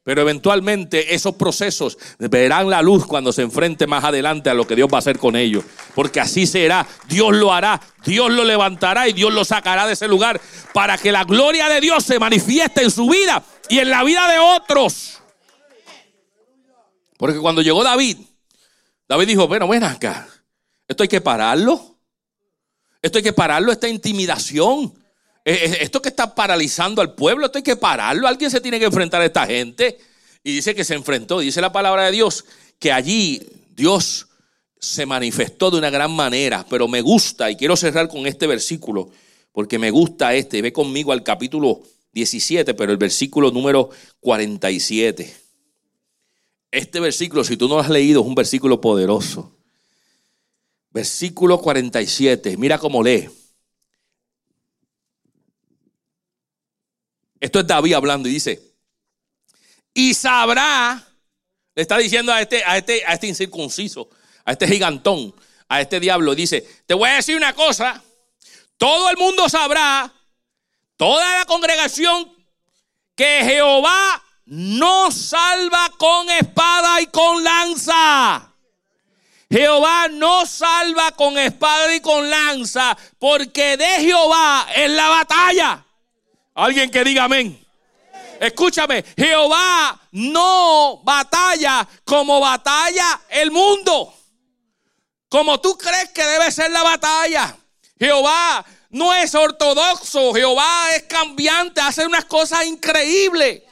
[0.07, 4.77] Pero eventualmente esos procesos verán la luz cuando se enfrente más adelante a lo que
[4.77, 5.65] Dios va a hacer con ellos.
[5.97, 6.87] Porque así será.
[7.09, 7.81] Dios lo hará.
[8.05, 10.41] Dios lo levantará y Dios lo sacará de ese lugar
[10.73, 14.31] para que la gloria de Dios se manifieste en su vida y en la vida
[14.31, 15.19] de otros.
[17.17, 18.19] Porque cuando llegó David,
[19.09, 20.29] David dijo, bueno, ven acá.
[20.87, 21.99] Esto hay que pararlo.
[23.03, 24.95] Esto hay que pararlo, esta intimidación.
[25.49, 28.27] Eh, eh, esto que está paralizando al pueblo, esto hay que pararlo.
[28.27, 29.97] Alguien se tiene que enfrentar a esta gente.
[30.43, 31.39] Y dice que se enfrentó.
[31.39, 32.45] Dice la palabra de Dios
[32.81, 33.41] que allí
[33.77, 34.27] Dios
[34.81, 36.67] se manifestó de una gran manera.
[36.69, 39.09] Pero me gusta, y quiero cerrar con este versículo,
[39.53, 40.61] porque me gusta este.
[40.61, 41.81] Ve conmigo al capítulo
[42.13, 45.33] 17, pero el versículo número 47.
[46.73, 49.53] Este versículo, si tú no lo has leído, es un versículo poderoso.
[50.91, 53.29] Versículo 47, mira cómo lee.
[57.47, 58.61] Esto es David hablando y dice,
[59.95, 61.01] y sabrá,
[61.77, 64.11] le está diciendo a este, a este, a este incircunciso,
[64.45, 65.33] a este gigantón,
[65.69, 68.03] a este diablo, dice, te voy a decir una cosa,
[68.77, 70.13] todo el mundo sabrá,
[70.97, 72.35] toda la congregación,
[73.15, 78.53] que Jehová no salva con espada y con lanza.
[79.49, 85.86] Jehová no salva con espada y con lanza, porque de Jehová es la batalla.
[86.57, 87.63] Alguien que diga amén.
[88.41, 94.15] Escúchame, Jehová no batalla como batalla el mundo.
[95.29, 97.55] Como tú crees que debe ser la batalla.
[97.99, 103.63] Jehová no es ortodoxo, Jehová es cambiante, hace unas cosas increíbles.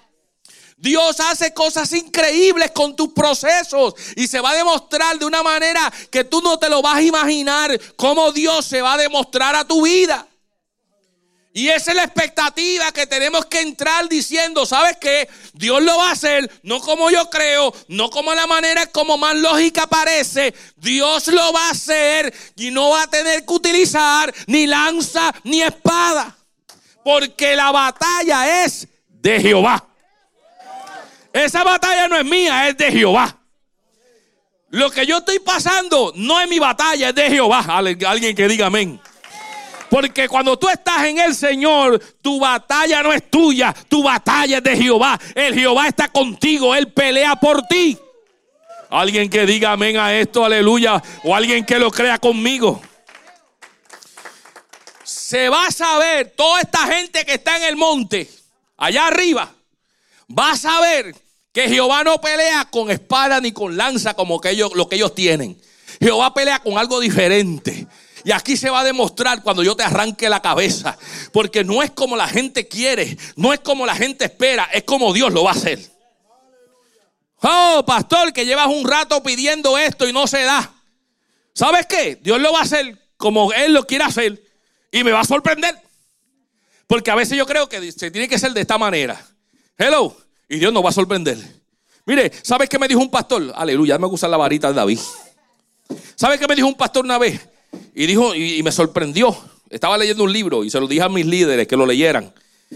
[0.76, 5.90] Dios hace cosas increíbles con tus procesos y se va a demostrar de una manera
[6.10, 9.64] que tú no te lo vas a imaginar cómo Dios se va a demostrar a
[9.64, 10.28] tu vida.
[11.56, 15.28] Y esa es la expectativa que tenemos que entrar diciendo, ¿sabes qué?
[15.52, 19.36] Dios lo va a hacer, no como yo creo, no como la manera como más
[19.36, 20.52] lógica parece.
[20.74, 25.62] Dios lo va a hacer y no va a tener que utilizar ni lanza ni
[25.62, 26.36] espada.
[27.04, 29.86] Porque la batalla es de Jehová.
[31.32, 33.38] Esa batalla no es mía, es de Jehová.
[34.70, 37.64] Lo que yo estoy pasando no es mi batalla, es de Jehová.
[37.68, 39.00] Alguien que diga amén.
[39.94, 44.64] Porque cuando tú estás en el Señor, tu batalla no es tuya, tu batalla es
[44.64, 45.16] de Jehová.
[45.36, 47.96] El Jehová está contigo, Él pelea por ti.
[48.90, 52.82] Alguien que diga amén a esto, aleluya, o alguien que lo crea conmigo.
[55.04, 58.28] Se va a saber, toda esta gente que está en el monte,
[58.76, 59.54] allá arriba,
[60.28, 61.14] va a saber
[61.52, 65.14] Que Jehová no pelea con espada ni con lanza como que ellos, lo que ellos
[65.14, 65.56] tienen.
[66.00, 67.86] Jehová pelea con algo diferente.
[68.24, 70.96] Y aquí se va a demostrar cuando yo te arranque la cabeza.
[71.32, 75.12] Porque no es como la gente quiere, no es como la gente espera, es como
[75.12, 75.78] Dios lo va a hacer.
[77.42, 80.72] Oh, pastor, que llevas un rato pidiendo esto y no se da.
[81.52, 82.16] ¿Sabes qué?
[82.16, 84.42] Dios lo va a hacer como Él lo quiere hacer
[84.90, 85.74] y me va a sorprender.
[86.86, 89.20] Porque a veces yo creo que se tiene que ser de esta manera.
[89.76, 90.16] Hello.
[90.48, 91.38] Y Dios nos va a sorprender.
[92.06, 93.52] Mire, ¿sabes qué me dijo un pastor?
[93.54, 94.98] Aleluya, me gusta la varita de David.
[96.14, 97.40] ¿Sabes qué me dijo un pastor una vez?
[97.94, 99.36] Y dijo, y, me sorprendió.
[99.70, 102.32] Estaba leyendo un libro y se lo dije a mis líderes que lo leyeran.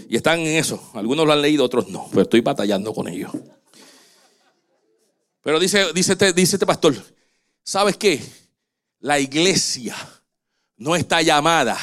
[0.07, 0.91] Y están en eso.
[0.93, 2.07] Algunos lo han leído, otros no.
[2.09, 3.31] Pero estoy batallando con ellos.
[5.41, 6.95] Pero dice, dice, este, dice este pastor,
[7.63, 8.21] ¿sabes qué?
[8.99, 9.95] La iglesia
[10.77, 11.77] no está llamada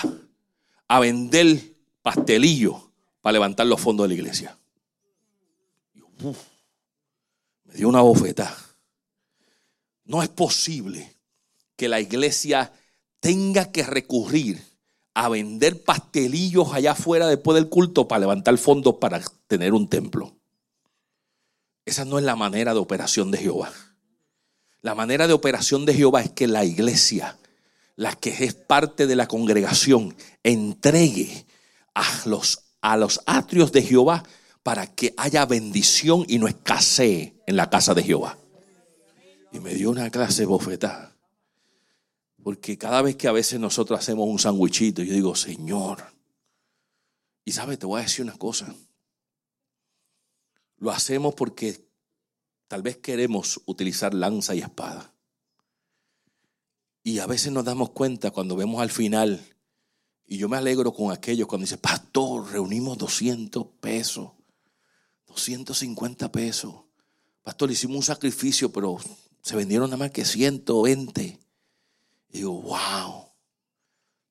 [0.89, 2.76] a vender pastelillos
[3.20, 4.57] para levantar los fondos de la iglesia.
[7.64, 8.57] me dio una bofeta.
[10.05, 11.14] No es posible
[11.76, 12.72] que la iglesia
[13.27, 14.62] tenga que recurrir
[15.12, 20.37] a vender pastelillos allá afuera después del culto para levantar fondos para tener un templo.
[21.85, 23.72] Esa no es la manera de operación de Jehová.
[24.81, 27.37] La manera de operación de Jehová es que la iglesia,
[27.97, 30.14] la que es parte de la congregación,
[30.45, 31.47] entregue
[31.97, 34.22] a los, a los atrios de Jehová
[34.62, 38.39] para que haya bendición y no escasee en la casa de Jehová.
[39.51, 41.15] Y me dio una clase bofetada.
[42.47, 46.05] Porque cada vez que a veces nosotros hacemos un sandwichito, yo digo, Señor.
[47.44, 48.72] Y sabes, te voy a decir una cosa.
[50.76, 51.90] Lo hacemos porque
[52.68, 55.12] tal vez queremos utilizar lanza y espada.
[57.03, 59.44] Y a veces nos damos cuenta cuando vemos al final,
[60.24, 64.30] y yo me alegro con aquellos cuando dice, pastor, reunimos 200 pesos,
[65.26, 66.76] 250 pesos.
[67.42, 68.99] Pastor, hicimos un sacrificio, pero
[69.42, 71.40] se vendieron nada más que 120.
[72.31, 73.27] Y digo, wow.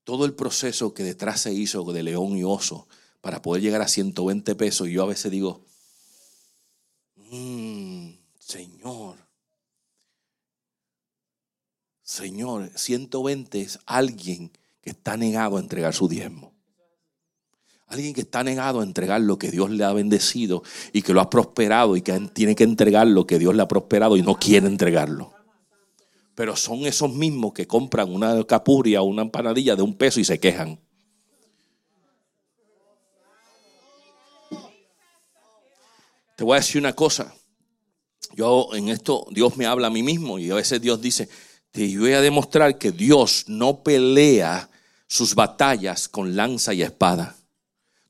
[0.04, 2.88] Todo el proceso que detrás se hizo de león y oso
[3.22, 4.88] para poder llegar a 120 pesos.
[4.88, 5.66] Y yo a veces digo,
[7.16, 9.26] mmm, Señor,
[12.04, 16.54] Señor, 120 es alguien que está negado a entregar su diezmo.
[17.88, 20.62] Alguien que está negado a entregar lo que Dios le ha bendecido
[20.94, 23.68] y que lo ha prosperado y que tiene que entregar lo que Dios le ha
[23.68, 25.34] prosperado y no quiere entregarlo.
[26.36, 30.26] Pero son esos mismos que compran una capuria o una empanadilla de un peso y
[30.26, 30.80] se quejan.
[36.36, 37.34] Te voy a decir una cosa.
[38.36, 41.30] Yo en esto, Dios me habla a mí mismo y a veces Dios dice,
[41.72, 44.70] te voy a demostrar que Dios no pelea
[45.08, 47.36] sus batallas con lanza y espada.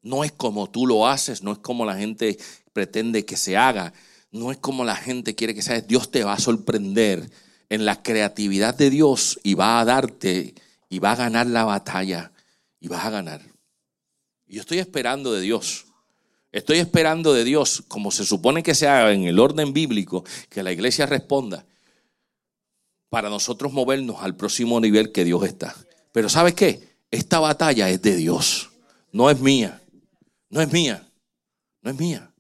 [0.01, 2.37] No es como tú lo haces, no es como la gente
[2.73, 3.93] pretende que se haga,
[4.31, 5.81] no es como la gente quiere que sea.
[5.81, 7.29] Dios te va a sorprender
[7.69, 10.53] en la creatividad de Dios y va a darte
[10.89, 12.31] y va a ganar la batalla
[12.79, 13.41] y vas a ganar.
[14.47, 15.85] Y yo estoy esperando de Dios.
[16.51, 20.63] Estoy esperando de Dios, como se supone que se haga en el orden bíblico, que
[20.63, 21.65] la iglesia responda
[23.09, 25.75] para nosotros movernos al próximo nivel que Dios está.
[26.11, 26.95] Pero ¿sabes qué?
[27.11, 28.69] Esta batalla es de Dios,
[29.11, 29.81] no es mía.
[30.49, 31.05] No es mía.
[31.81, 32.31] No es mía.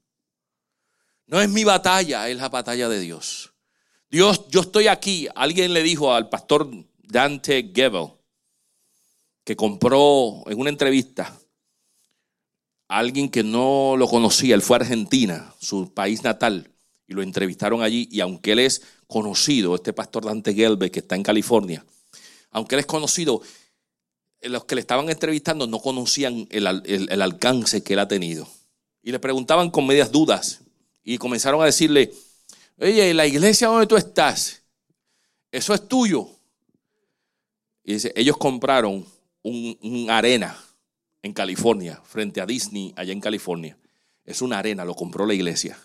[1.27, 3.53] No es mi batalla, es la batalla de Dios.
[4.15, 5.27] Yo estoy aquí.
[5.35, 6.69] Alguien le dijo al pastor
[7.03, 8.11] Dante Gebel
[9.43, 11.37] que compró en una entrevista
[12.87, 16.71] a alguien que no lo conocía, él fue a Argentina, su país natal,
[17.07, 18.07] y lo entrevistaron allí.
[18.09, 21.85] Y aunque él es conocido, este pastor Dante Gelbe, que está en California,
[22.51, 23.41] aunque él es conocido,
[24.43, 28.47] los que le estaban entrevistando no conocían el, el alcance que él ha tenido.
[29.03, 30.61] Y le preguntaban con medias dudas
[31.03, 32.13] y comenzaron a decirle,
[32.79, 34.63] oye, la iglesia donde tú estás,
[35.51, 36.27] eso es tuyo.
[37.83, 39.05] Y dice, ellos compraron
[39.43, 40.57] un, arena
[41.21, 43.77] en California, frente a Disney, allá en California.
[44.25, 45.77] Es una arena, lo compró la iglesia.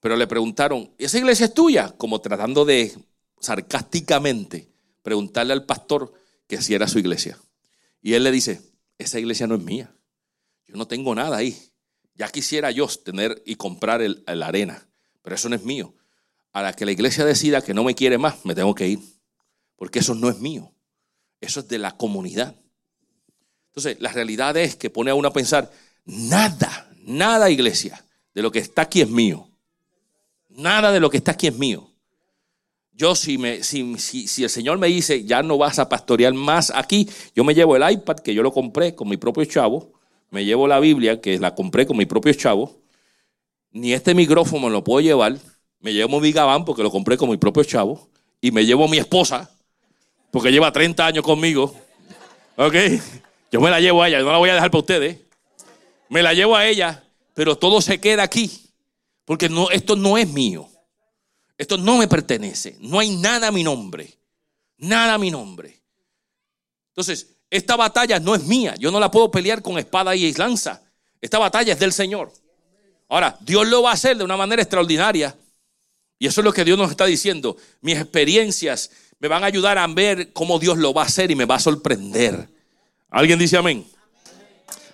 [0.00, 1.94] Pero le preguntaron, ¿esa iglesia es tuya?
[1.96, 2.92] Como tratando de
[3.40, 4.68] sarcásticamente
[5.02, 6.12] preguntarle al pastor
[6.48, 7.38] que si era su iglesia.
[8.02, 8.60] Y él le dice,
[8.98, 9.94] esa iglesia no es mía.
[10.66, 11.56] Yo no tengo nada ahí.
[12.14, 14.88] Ya quisiera yo tener y comprar el, la arena,
[15.22, 15.94] pero eso no es mío
[16.56, 18.98] a la que la iglesia decida que no me quiere más, me tengo que ir.
[19.76, 20.72] Porque eso no es mío.
[21.38, 22.56] Eso es de la comunidad.
[23.66, 25.70] Entonces, la realidad es que pone a uno a pensar,
[26.06, 28.02] nada, nada iglesia,
[28.32, 29.50] de lo que está aquí es mío.
[30.48, 31.92] Nada de lo que está aquí es mío.
[32.92, 36.72] Yo si, me, si, si, el Señor me dice, ya no vas a pastorear más
[36.74, 39.92] aquí, yo me llevo el iPad que yo lo compré con mi propio chavo,
[40.30, 42.80] me llevo la Biblia que la compré con mi propio chavo,
[43.72, 45.38] ni este micrófono lo puedo llevar,
[45.86, 48.08] me llevo mi gabán porque lo compré con mi propio chavo,
[48.40, 49.48] y me llevo mi esposa
[50.32, 51.76] porque lleva 30 años conmigo.
[52.56, 52.74] ¿Ok?
[53.52, 55.20] Yo me la llevo a ella, no la voy a dejar para ustedes.
[56.08, 58.50] Me la llevo a ella, pero todo se queda aquí.
[59.24, 60.68] Porque no, esto no es mío.
[61.56, 62.76] Esto no me pertenece.
[62.80, 64.12] No hay nada a mi nombre.
[64.78, 65.80] Nada a mi nombre.
[66.88, 68.74] Entonces, esta batalla no es mía.
[68.76, 70.82] Yo no la puedo pelear con espada y lanza.
[71.20, 72.32] Esta batalla es del Señor.
[73.08, 75.36] Ahora, Dios lo va a hacer de una manera extraordinaria.
[76.18, 77.56] Y eso es lo que Dios nos está diciendo.
[77.80, 81.36] Mis experiencias me van a ayudar a ver cómo Dios lo va a hacer y
[81.36, 82.48] me va a sorprender.
[83.10, 83.86] ¿Alguien dice amén?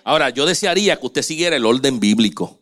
[0.03, 2.59] Ahora, yo desearía que usted siguiera el orden bíblico.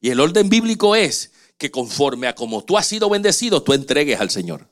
[0.00, 4.20] Y el orden bíblico es que conforme a como tú has sido bendecido, tú entregues
[4.20, 4.68] al Señor.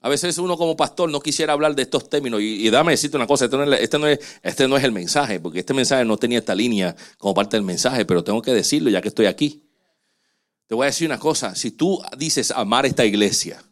[0.00, 2.40] A veces uno como pastor no quisiera hablar de estos términos.
[2.42, 5.60] Y, dame decirte una cosa, este este, no es, este no es el mensaje, porque
[5.60, 9.00] este mensaje no tenía esta línea como parte del mensaje, pero tengo que decirlo ya
[9.00, 9.62] que estoy aquí.
[10.72, 13.62] Te voy a decir una cosa, si tú dices amar esta iglesia,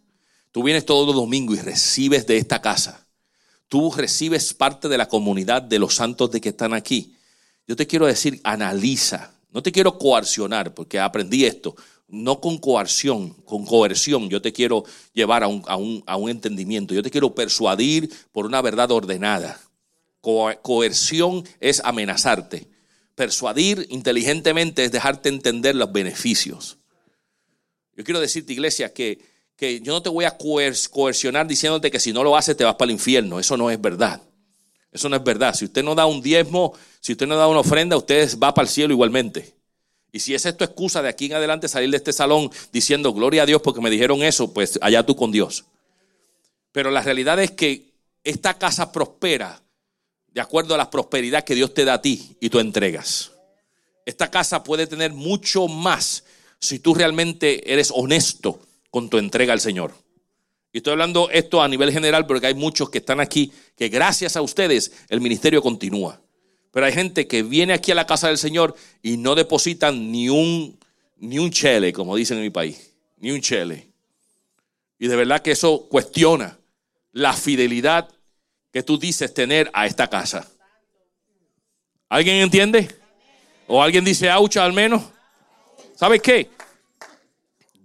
[0.52, 3.06] tú vienes todos los domingos y recibes de esta casa,
[3.68, 7.16] tú recibes parte de la comunidad de los santos de que están aquí.
[7.66, 11.74] Yo te quiero decir, analiza, no te quiero coercionar, porque aprendí esto,
[12.06, 14.28] no con coerción, con coerción.
[14.28, 14.84] Yo te quiero
[15.14, 15.64] llevar a un,
[16.06, 19.58] a un, entendimiento, yo te quiero persuadir por una verdad ordenada.
[20.20, 22.68] coerción es amenazarte.
[23.14, 26.76] Persuadir inteligentemente es dejarte entender los beneficios.
[28.00, 29.18] Yo quiero decirte, iglesia, que
[29.60, 32.76] que yo no te voy a coercionar diciéndote que si no lo haces te vas
[32.76, 33.38] para el infierno.
[33.38, 34.22] Eso no es verdad.
[34.90, 35.54] Eso no es verdad.
[35.54, 38.64] Si usted no da un diezmo, si usted no da una ofrenda, usted va para
[38.64, 39.54] el cielo igualmente.
[40.12, 43.42] Y si es esto excusa de aquí en adelante salir de este salón diciendo gloria
[43.42, 45.66] a Dios porque me dijeron eso, pues allá tú con Dios.
[46.72, 47.92] Pero la realidad es que
[48.24, 49.60] esta casa prospera
[50.28, 53.32] de acuerdo a la prosperidad que Dios te da a ti y tú entregas.
[54.06, 56.24] Esta casa puede tener mucho más
[56.60, 59.94] si tú realmente eres honesto con tu entrega al Señor.
[60.72, 64.36] Y estoy hablando esto a nivel general porque hay muchos que están aquí que gracias
[64.36, 66.20] a ustedes el ministerio continúa.
[66.70, 70.28] Pero hay gente que viene aquí a la casa del Señor y no depositan ni
[70.28, 70.78] un,
[71.16, 73.88] ni un chele, como dicen en mi país, ni un chele.
[74.98, 76.58] Y de verdad que eso cuestiona
[77.12, 78.08] la fidelidad
[78.72, 80.48] que tú dices tener a esta casa.
[82.08, 82.88] ¿Alguien entiende?
[83.66, 85.02] ¿O alguien dice aucha al menos?
[86.00, 86.48] ¿Sabes qué?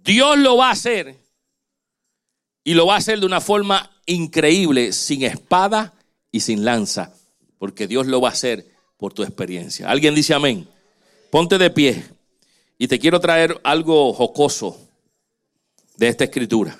[0.02, 1.18] Dios lo va a hacer
[2.64, 5.92] y lo va a hacer de una forma increíble, sin espada
[6.32, 7.12] y sin lanza,
[7.58, 8.64] porque Dios lo va a hacer
[8.96, 9.90] por tu experiencia.
[9.90, 10.66] ¿Alguien dice amén?
[11.30, 12.06] Ponte de pie
[12.78, 14.80] y te quiero traer algo jocoso
[15.98, 16.74] de esta escritura.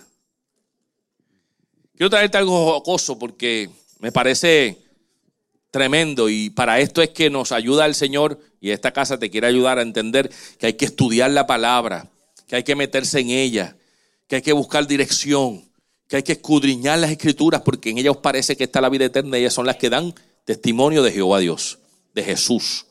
[1.98, 3.68] Quiero traerte algo jocoso porque
[3.98, 4.78] me parece
[5.70, 9.46] tremendo y para esto es que nos ayuda el Señor y esta casa te quiere
[9.46, 12.10] ayudar a entender que hay que estudiar la palabra
[12.46, 13.76] que hay que meterse en ella,
[14.28, 15.68] que hay que buscar dirección,
[16.08, 19.06] que hay que escudriñar las escrituras porque en ellas os parece que está la vida
[19.06, 20.14] eterna y ellas son las que dan
[20.44, 21.78] testimonio de Jehová Dios,
[22.14, 22.86] de Jesús.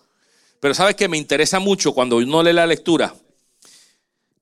[0.60, 3.16] Pero sabes que me interesa mucho cuando uno lee la lectura.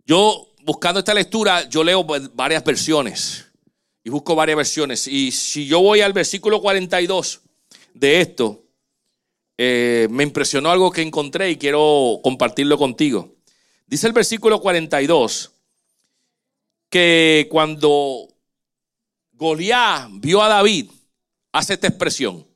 [0.05, 2.03] Yo buscando esta lectura, yo leo
[2.33, 3.45] varias versiones
[4.03, 5.07] y busco varias versiones.
[5.07, 7.41] Y si yo voy al versículo 42
[7.93, 8.62] de esto,
[9.57, 13.35] eh, me impresionó algo que encontré y quiero compartirlo contigo.
[13.85, 15.51] Dice el versículo 42
[16.89, 18.27] que cuando
[19.33, 20.89] Goliat vio a David,
[21.51, 22.47] hace esta expresión.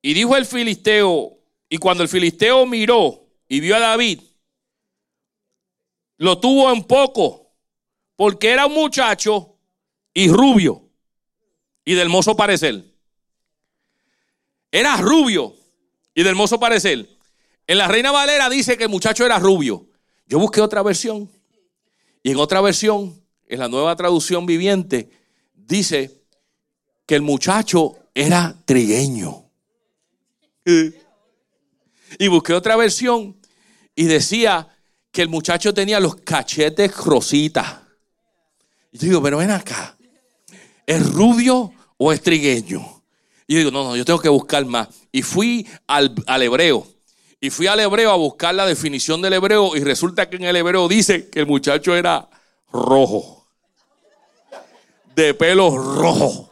[0.00, 1.38] Y dijo el filisteo,
[1.68, 4.20] y cuando el filisteo miró y vio a David,
[6.18, 7.52] lo tuvo en poco,
[8.16, 9.56] porque era un muchacho
[10.12, 10.88] y rubio
[11.84, 12.91] y del hermoso parecer.
[14.72, 15.54] Era rubio
[16.14, 17.06] y del hermoso parecer.
[17.66, 19.86] En la Reina Valera dice que el muchacho era rubio.
[20.26, 21.30] Yo busqué otra versión.
[22.22, 25.10] Y en otra versión, en la nueva traducción viviente,
[25.54, 26.22] dice
[27.04, 29.44] que el muchacho era trigueño.
[32.18, 33.36] Y busqué otra versión
[33.94, 34.68] y decía
[35.10, 37.80] que el muchacho tenía los cachetes rositas.
[38.90, 39.96] Y yo digo, pero ven acá,
[40.86, 42.91] ¿es rubio o es trigueño?
[43.52, 44.88] Y yo digo, no, no, yo tengo que buscar más.
[45.12, 46.86] Y fui al, al hebreo.
[47.38, 50.56] Y fui al hebreo a buscar la definición del hebreo y resulta que en el
[50.56, 52.30] hebreo dice que el muchacho era
[52.72, 53.46] rojo.
[55.14, 56.50] De pelo rojo.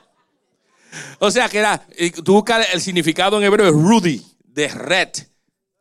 [1.21, 1.83] O sea que era,
[2.23, 5.09] tú buscas el significado en hebreo es Rudy, de red,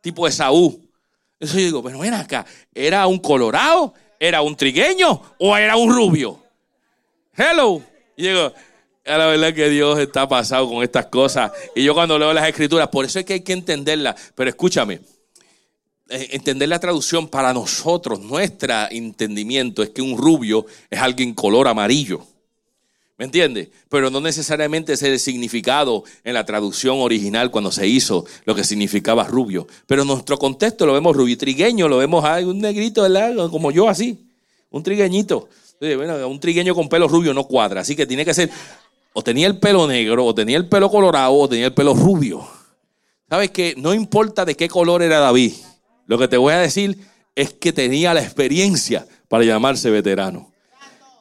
[0.00, 0.80] tipo de Saúl.
[1.38, 3.92] Eso yo digo, pero ven acá, ¿era un colorado?
[4.18, 5.20] ¿Era un trigueño?
[5.38, 6.42] ¿O era un rubio?
[7.36, 7.82] Hello.
[8.16, 8.54] Y digo,
[9.18, 11.52] la verdad que Dios está pasado con estas cosas.
[11.74, 14.32] Y yo cuando leo las escrituras, por eso es que hay que entenderlas.
[14.34, 15.00] Pero escúchame,
[16.08, 21.68] eh, entender la traducción para nosotros, nuestro entendimiento es que un rubio es alguien color
[21.68, 22.26] amarillo.
[23.20, 23.70] ¿Me entiende?
[23.90, 28.64] Pero no necesariamente es el significado en la traducción original cuando se hizo lo que
[28.64, 29.66] significaba rubio.
[29.86, 31.36] Pero en nuestro contexto lo vemos rubio.
[31.36, 33.50] Trigueño lo vemos, hay un negrito, ¿verdad?
[33.50, 34.18] Como yo así.
[34.70, 35.50] Un trigueñito.
[35.80, 37.82] un trigueño con pelo rubio no cuadra.
[37.82, 38.50] Así que tiene que ser,
[39.12, 42.46] o tenía el pelo negro, o tenía el pelo colorado, o tenía el pelo rubio.
[43.28, 43.74] ¿Sabes qué?
[43.76, 45.52] No importa de qué color era David.
[46.06, 46.98] Lo que te voy a decir
[47.34, 50.52] es que tenía la experiencia para llamarse veterano.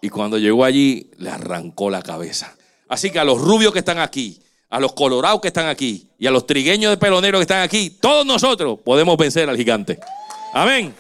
[0.02, 2.56] Y cuando llegó allí, le arrancó la cabeza.
[2.88, 6.26] Así que a los rubios que están aquí, a los colorados que están aquí y
[6.26, 10.00] a los trigueños de pelonero que están aquí, todos nosotros podemos vencer al gigante.
[10.54, 10.96] Amén.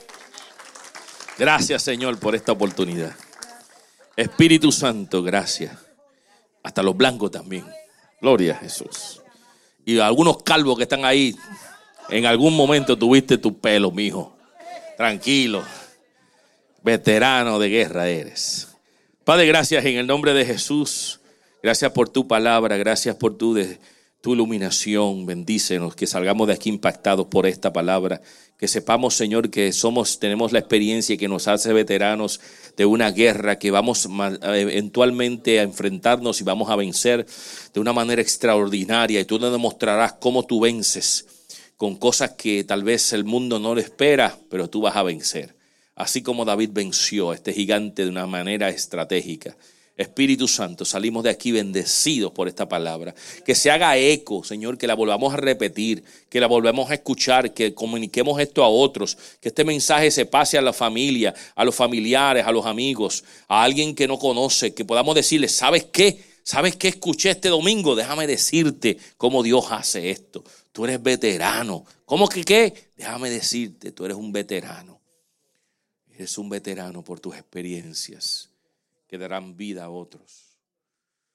[1.37, 3.15] Gracias, Señor, por esta oportunidad.
[4.15, 5.88] Espíritu Santo, gracias.
[6.63, 7.65] Hasta los blancos también.
[8.21, 9.21] Gloria a Jesús.
[9.85, 11.35] Y algunos calvos que están ahí,
[12.09, 14.35] en algún momento tuviste tu pelo, mijo.
[14.97, 15.63] Tranquilo.
[16.83, 18.67] Veterano de guerra eres.
[19.23, 21.19] Padre, gracias en el nombre de Jesús.
[21.61, 23.55] Gracias por tu palabra, gracias por tu,
[24.21, 25.25] tu iluminación.
[25.25, 28.21] Bendícenos, que salgamos de aquí impactados por esta palabra.
[28.57, 32.41] Que sepamos, Señor, que somos, tenemos la experiencia que nos hace veteranos
[32.75, 34.07] de una guerra que vamos
[34.41, 37.25] eventualmente a enfrentarnos y vamos a vencer
[37.73, 39.19] de una manera extraordinaria.
[39.19, 41.25] Y tú nos demostrarás cómo tú vences
[41.77, 45.59] con cosas que tal vez el mundo no le espera, pero tú vas a vencer
[45.99, 49.55] así como David venció a este gigante de una manera estratégica.
[49.99, 53.13] Espíritu Santo, salimos de aquí bendecidos por esta palabra.
[53.45, 57.53] Que se haga eco, Señor, que la volvamos a repetir, que la volvamos a escuchar,
[57.53, 61.75] que comuniquemos esto a otros, que este mensaje se pase a la familia, a los
[61.75, 66.23] familiares, a los amigos, a alguien que no conoce, que podamos decirle, ¿sabes qué?
[66.43, 67.93] ¿Sabes qué escuché este domingo?
[67.93, 70.45] Déjame decirte cómo Dios hace esto.
[70.71, 71.83] Tú eres veterano.
[72.05, 72.91] ¿Cómo que qué?
[72.95, 75.01] Déjame decirte, tú eres un veterano.
[76.09, 78.48] Eres un veterano por tus experiencias
[79.09, 80.48] que darán vida a otros.